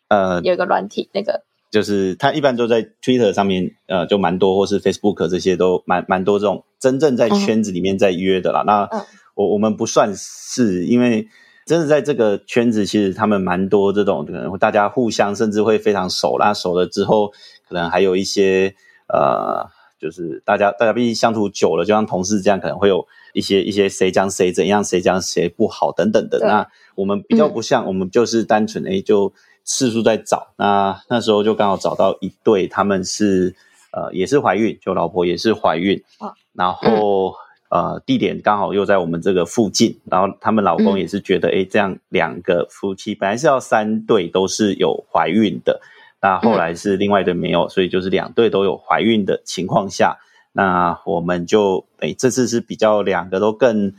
[0.08, 1.44] 呃，有一个软体那个。
[1.70, 8.62] 就是他一般都在 Twitter 上面，呃，就蛮多，或是 Facebook 这些都蛮蛮多这种真正在圈子里面在约的啦。
[8.62, 9.04] 嗯、那
[9.34, 11.28] 我我们不算是，因为
[11.66, 17.28] 真的在这个圈子，其实他们蛮多这种可能大家互相甚至会非常熟啦，熟了之后
[17.68, 18.74] 可能还有一些
[19.12, 19.68] 呃，
[20.00, 26.38] 就是大家大家毕竟相处久了，就像同事这样，可能会有一些一些谁讲谁怎样，谁讲谁不好等等的。
[26.38, 29.34] 那我们比较不像，嗯、我们就是单纯诶就。
[29.70, 33.54] 四处在找，那那时候就刚好找到一对，他们是
[33.92, 37.34] 呃也是怀孕，就老婆也是怀孕，哦、然后、
[37.68, 45.82] 嗯、呃地点刚好又在我们这个附近，然后他们老公也是觉得，哎、嗯，这样两个夫妻本来是要三对都是有怀孕的，
[46.22, 50.16] 那后来是另外一对没有，嗯、所以就是两对都有怀孕的情况下，
[50.52, 53.92] 那我们就哎这次是比较两个都更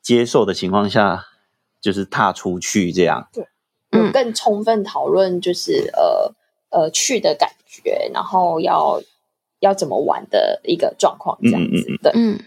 [0.00, 1.24] 接受的情况下，
[1.80, 3.26] 就是踏出去这样。
[3.32, 3.44] 对。
[3.90, 6.34] 有更充分讨论，就是、嗯、
[6.70, 9.00] 呃呃去的感觉，然后要
[9.60, 11.86] 要怎么玩的一个状况，这样子。
[12.02, 12.38] 对，嗯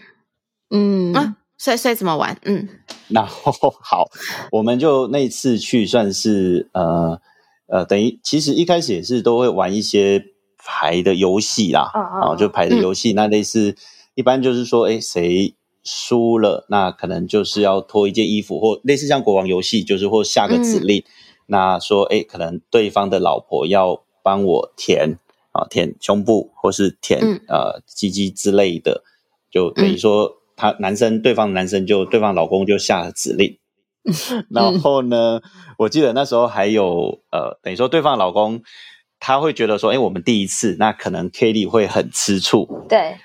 [0.70, 2.38] 嗯啊，所以所以怎么玩？
[2.44, 2.68] 嗯，
[3.08, 4.08] 然后好，
[4.52, 7.20] 我们就那次去算是呃
[7.66, 10.24] 呃，等于其实一开始也是都会玩一些
[10.56, 13.74] 牌的游戏啦，啊啊，就牌的游戏，嗯、那类似
[14.14, 21.00] 一般就是说，哎，谁输了，那可能就是要脱一件衣服，或类似像国王游戏，就是或下个指令。
[21.00, 21.10] 嗯
[21.46, 25.18] 那说，哎，可能对方的老婆要帮我填
[25.52, 29.02] 啊，填胸部或是填、嗯、呃鸡鸡之类的，
[29.50, 33.58] 就等于说他男生，对方男生就对方老公就下了指令。
[34.04, 35.40] 嗯、然后呢，
[35.78, 38.62] 我记得那时候还有呃，等于说对方老公
[39.20, 42.66] 他会觉得说，哎，我们第一次，那可能 Kelly 会很吃醋。
[42.88, 43.16] 对，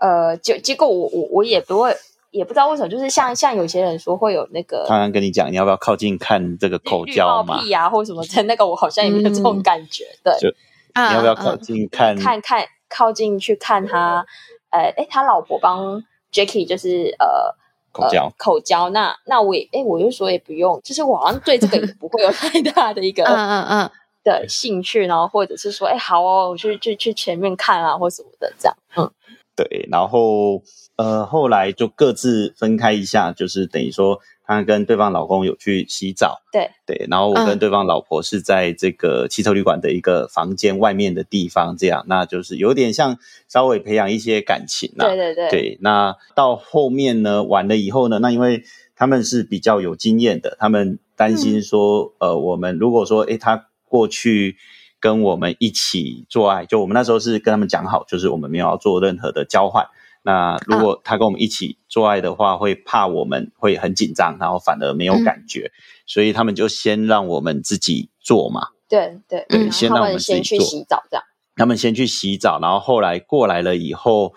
[0.00, 1.94] 呃，结结果我我我也不会。
[2.34, 7.54] 也不知道为什么，就是像像有些人说会有那个，刚刚跟你讲，你要不要靠近看这个口交嘛？
[7.54, 10.04] 绿帽癖啊，或什么的，那个我好像也没有这种感觉。
[10.24, 10.56] 嗯、对，就
[10.96, 12.16] 你要不要靠近看？
[12.16, 14.26] 嗯、看看靠近去看他，
[14.70, 17.54] 呃，诶他老婆帮 Jacky 就是呃
[17.92, 23.90] 口交、呃、口交，那那我也诶我就说也不用，就是我好像对这个也不会有 太大的一个嗯嗯嗯
[24.24, 29.08] 的兴趣，然后或者是说诶好哦，我去去去前面看啊，或什么的这样，嗯。
[29.56, 30.62] 对，然后
[30.96, 36.70] 呃，后来就各自分开一下，就是等于说，她跟对方老公有去洗澡，对。
[36.86, 48.64] 对，然后我跟对方老婆是在这个汽车旅馆的一个房间外面的地方，这样，那就是有点像稍微培养一些感情啦，对对对，对，那到后面呢，完了以后呢，那因为
[48.96, 54.56] 他们是比较有经验的，他们担心说，嗯、呃，我们如果说，诶，他过去。
[55.04, 59.86] 跟我们一起做爱，就我们那时候是跟他们讲好，就是我们没有要做任何的交换。
[60.22, 65.76] 那如果他跟我们一起做爱的话，会怕我们会很紧张，然后反而没有感觉，嗯、
[66.06, 68.68] 所以他们就先让我们自己做嘛。
[68.88, 71.22] 对对对，先让我们先去洗澡，这样。
[71.54, 74.32] 他们先去洗澡，然后后来过来了以后，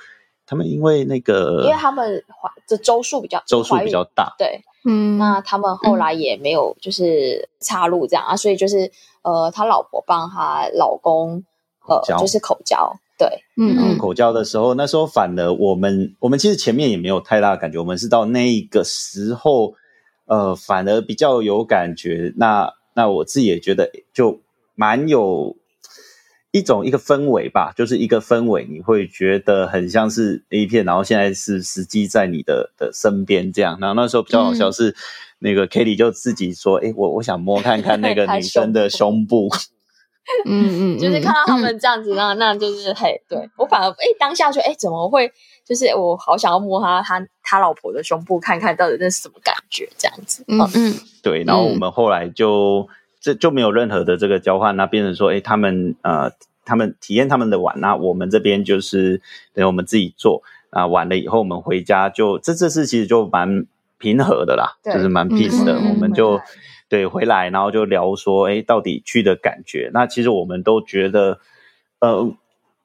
[0.45, 8.91] 他们因为那个，因为他们怀的周数比较周数比较大，对，嗯，那他们后来也没有就是插入这样、嗯、啊，所以就是。
[9.27, 11.43] 呃，他老婆帮他老公，
[11.85, 19.73] 呃，就是口交，对，嗯，口交的时候，那时候反而我们，我们其实前面也没有太大的感觉，我们是到那一个时候，
[20.27, 22.31] 呃，反而比较有感觉。
[22.37, 24.39] 那那我自己也觉得，就
[24.75, 25.57] 蛮有
[26.51, 33.77] 一种一个氛围吧，就是一个氛围，你会觉得很像是 A 片，然后现在是实际在你的的身边这样。
[33.81, 34.91] 然后那时候比较好笑是。
[34.91, 34.95] 嗯
[35.39, 39.49] 那个 Kitty 就自己说：“哎，我我想摸看看那个 女生的胸部。
[40.45, 45.31] 嗯”嗯嗯， 就是看到他们这样子，那、嗯、那就是嘿，对我反而哎当下就哎怎么会？
[45.65, 50.43] 就是我好想要摸他他他老婆的胸部，看看到底那是什么感觉，这样子。
[50.47, 51.43] 嗯嗯，对。
[51.43, 52.87] 然后我们后来就
[53.21, 56.31] 这就没有任何的这个交换，那变成说，哎，他们呃
[56.65, 59.21] 他们体验他们的玩，那我们这边就是
[59.53, 63.65] 等我们自己做啊，完了以后我们回家就这这次其实就蛮。
[63.99, 66.39] 平和的啦，就是蛮 peace 的，嗯、我们就
[66.89, 69.89] 对回来，然后就聊说，哎，到底去的感觉？
[69.93, 71.39] 那其实我们都觉得，
[71.99, 72.33] 呃，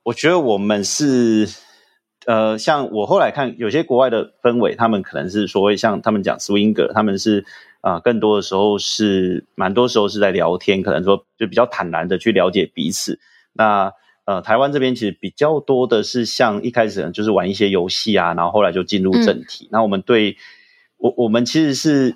[0.03, 1.49] 我觉得我们是，
[2.27, 7.45] 呃，像我后来看有些国外的氛围，他们可能是所谓像他们讲 swinger，他们是
[7.81, 13.19] 啊、呃，更多的时候是蛮多时候是在聊天，可能说就比较坦然的去了解彼此。
[13.53, 13.93] 那
[14.25, 19.65] 呃，台湾这边其实比较多的是像一开始就是玩一些游戏啊，然后后来就进入正题。
[19.65, 20.37] 嗯、那我们对
[21.03, 22.15] 我我们其实是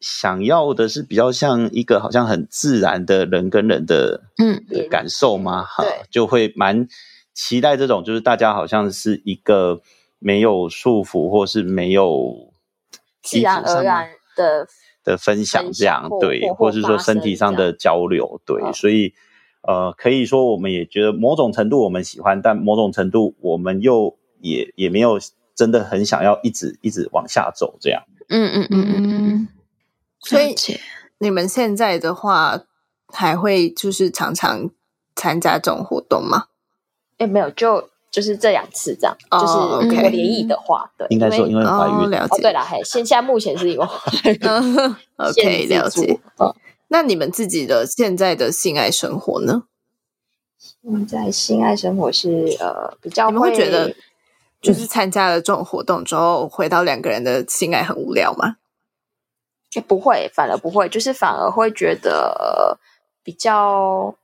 [0.00, 5.64] 想要的是比较像一个好像很自然的人跟人的嗯的感受吗？
[5.64, 6.86] 哈，就会蛮
[7.34, 9.80] 期待这种，就是大家好像是一个
[10.20, 12.52] 没有束缚或是没有
[13.22, 14.68] 自然而然的
[15.02, 19.14] 的分享这样，对，或是说身体上的交流，对，哦、所以。
[19.60, 25.18] 呃，可以说我们也觉得某种程度我们喜欢，但某种程度我们又也也没有
[25.54, 28.04] 真的很想要一直一直往下走这样。
[28.28, 29.48] 嗯嗯嗯嗯嗯。
[30.20, 30.54] 所以
[31.18, 32.60] 你们现在的话
[33.12, 34.70] 还会就是常常
[35.16, 36.46] 参加这种活动吗？
[37.18, 39.16] 哎，没有，就就是这两次这样。
[39.30, 41.94] 哦、就是如果联谊的话，对，应该说因为怀孕。
[41.94, 42.36] 哦，了解。
[42.36, 44.38] 哦，对了，还，现在目前是有怀孕。
[45.16, 46.20] OK， 了解。
[46.38, 46.54] 嗯。
[46.88, 49.64] 那你们自己的现在的性爱生活呢？
[50.82, 53.94] 现在性爱生活是呃比较会，你们会觉得
[54.60, 58.56] 就是参加了这种活动之后，回到两个人的性爱很无聊吗？
[59.74, 62.78] 也不会，反而不会，就是反而会觉得
[63.22, 64.14] 比较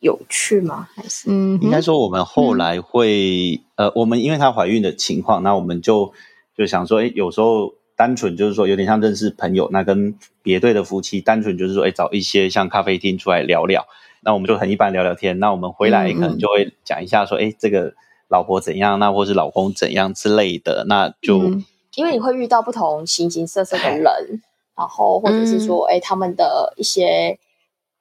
[0.00, 0.88] 有趣吗？
[0.94, 6.12] 还是嗯，应该说我们后来会、嗯、呃，我们因为她怀孕的情况，那我们就
[6.56, 7.74] 就想说，哎，有时候。
[8.00, 13.86] 单纯就是说，有点像认识朋友，那跟别对的夫妻，单纯就是说，哎，找一些像咖啡厅出来聊聊，
[14.22, 15.38] 那我们就很一般聊聊天。
[15.38, 17.92] 那我们回来可能就会讲一下说，哎、嗯嗯，这个
[18.30, 21.64] 老婆怎样，那或是老公怎样之类的，那就、嗯、
[21.96, 24.40] 因为你会遇到不同形形色色的人，
[24.74, 27.38] 然后或者是说，哎，他们的一些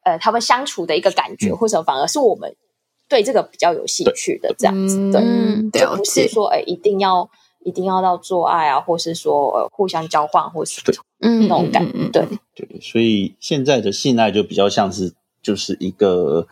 [0.04, 2.56] 呃，他们相处的一个感觉，嗯、或者反而是我们
[3.10, 7.30] 对这个比较有兴趣的这样子，对，嗯、就不是说，哎，一定要。
[7.66, 10.82] 一定要到做爱啊，或是说呃互相交换，或是
[11.20, 12.26] 嗯那种感觉，对。
[12.56, 15.14] 对，所以现在的性爱就比较像是
[15.44, 16.48] 就是一个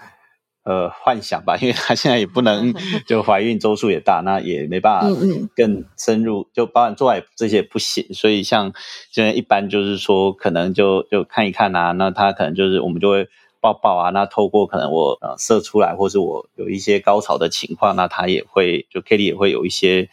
[0.68, 2.74] 呃幻想吧，因为她现在也不能
[3.08, 5.08] 就怀孕周数也大，那也没办法
[5.56, 8.74] 更深入，就包含做爱这些不行，所以像
[9.10, 13.28] 现在一般就是说可能就就看一看啊，那她可能就是我们就会
[13.62, 20.10] 抱抱啊，那透过可能我呃射出来，或是我有一些高潮的情况，那他也会就 Kitty 也会有一些。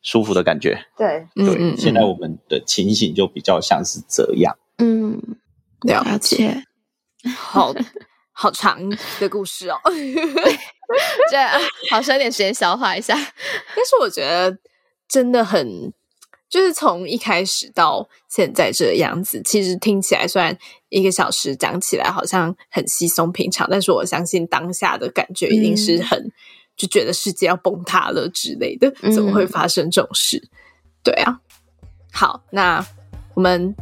[0.00, 1.26] 舒服的感觉，对。
[1.34, 5.20] 对，嗯嗯，现在我们的情形就比较像是这样，嗯，
[5.82, 6.62] 了解，
[7.36, 7.74] 好
[8.40, 8.78] 好长
[9.18, 9.80] 的故事哦，
[11.28, 11.36] 这
[11.90, 14.56] 好像有点时间消化一下，但是我觉得
[15.08, 15.92] 真的很，
[16.48, 20.56] 就是从一开始到现在这个样子，其实听起来虽然
[20.88, 26.18] 一个小时讲起来好像很稀松平常，但是我相信当下的感觉一定是很。
[26.20, 26.32] 嗯
[26.78, 30.36] 就觉得世界要崩塌了之类的，怎么会发生这种事？
[30.36, 30.48] 嗯、
[31.02, 31.40] 对啊，
[32.12, 32.86] 好，那
[33.34, 33.74] 我们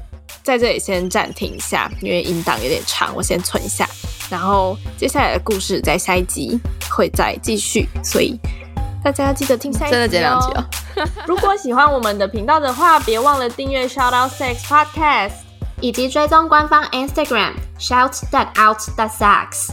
[0.43, 3.87] 在这里先暂停一下，因为音档有点长，我先存一下。
[4.31, 6.59] 然后接下来的故事在下一集
[6.91, 8.39] 会再继续，所以
[9.03, 9.99] 大家要记得听下一集哦。
[9.99, 10.65] 真的这两集哦。
[11.27, 15.33] 如果喜欢我们的频道的话，别忘了订阅 Shout Out Sex Podcast，
[15.81, 19.71] 以及追踪官方 Instagram Shout That Out That Sex。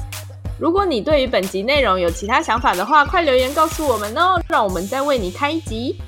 [0.60, 6.00] 如果你对于本集内容有其他想法的话，快留言告诉我们哦，让我们再为你开一集。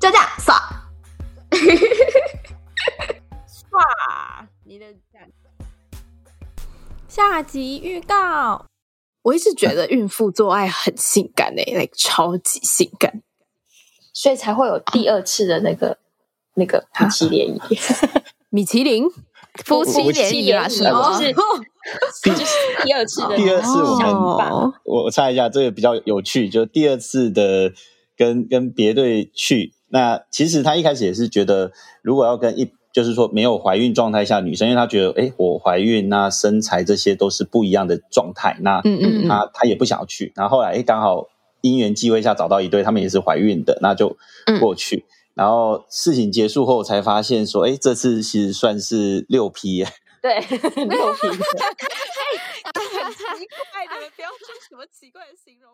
[0.00, 0.54] 就这样，刷，
[3.46, 4.86] 刷你的
[7.14, 8.66] 下集预告。
[9.22, 13.22] 我一直觉得孕妇做爱很性感诶， like 超级性感，
[14.12, 15.96] 所以才会有第二次的那个
[16.56, 17.58] 那个米其林，
[18.50, 19.08] 米其林。
[19.64, 21.16] 夫妻联谊啊，是吗？
[21.16, 21.32] 就是
[22.82, 27.72] 第二次的第二次，我们我我猜一下，这个比较有趣，就第二次的
[28.16, 29.72] 跟跟别队去。
[29.90, 31.70] 那其实他一开始也是觉得，
[32.02, 40.32] 如果要跟一就是说没有怀孕状态下女生，因为她觉得，哎，我怀孕，那身材这些都是不一样的状态，那嗯嗯，她她也不想要去。
[40.36, 41.26] 然后后来，哎，刚好
[41.60, 44.16] 因缘际会下找到一对，他们也是怀孕的，那就
[44.60, 45.04] 过去。
[45.34, 49.88] 然后事情结束后才发现说，哎，这次其实算是六批耶。
[50.22, 51.28] 对，六 P。
[52.74, 55.70] 奇怪的，不要说什么奇怪的形容。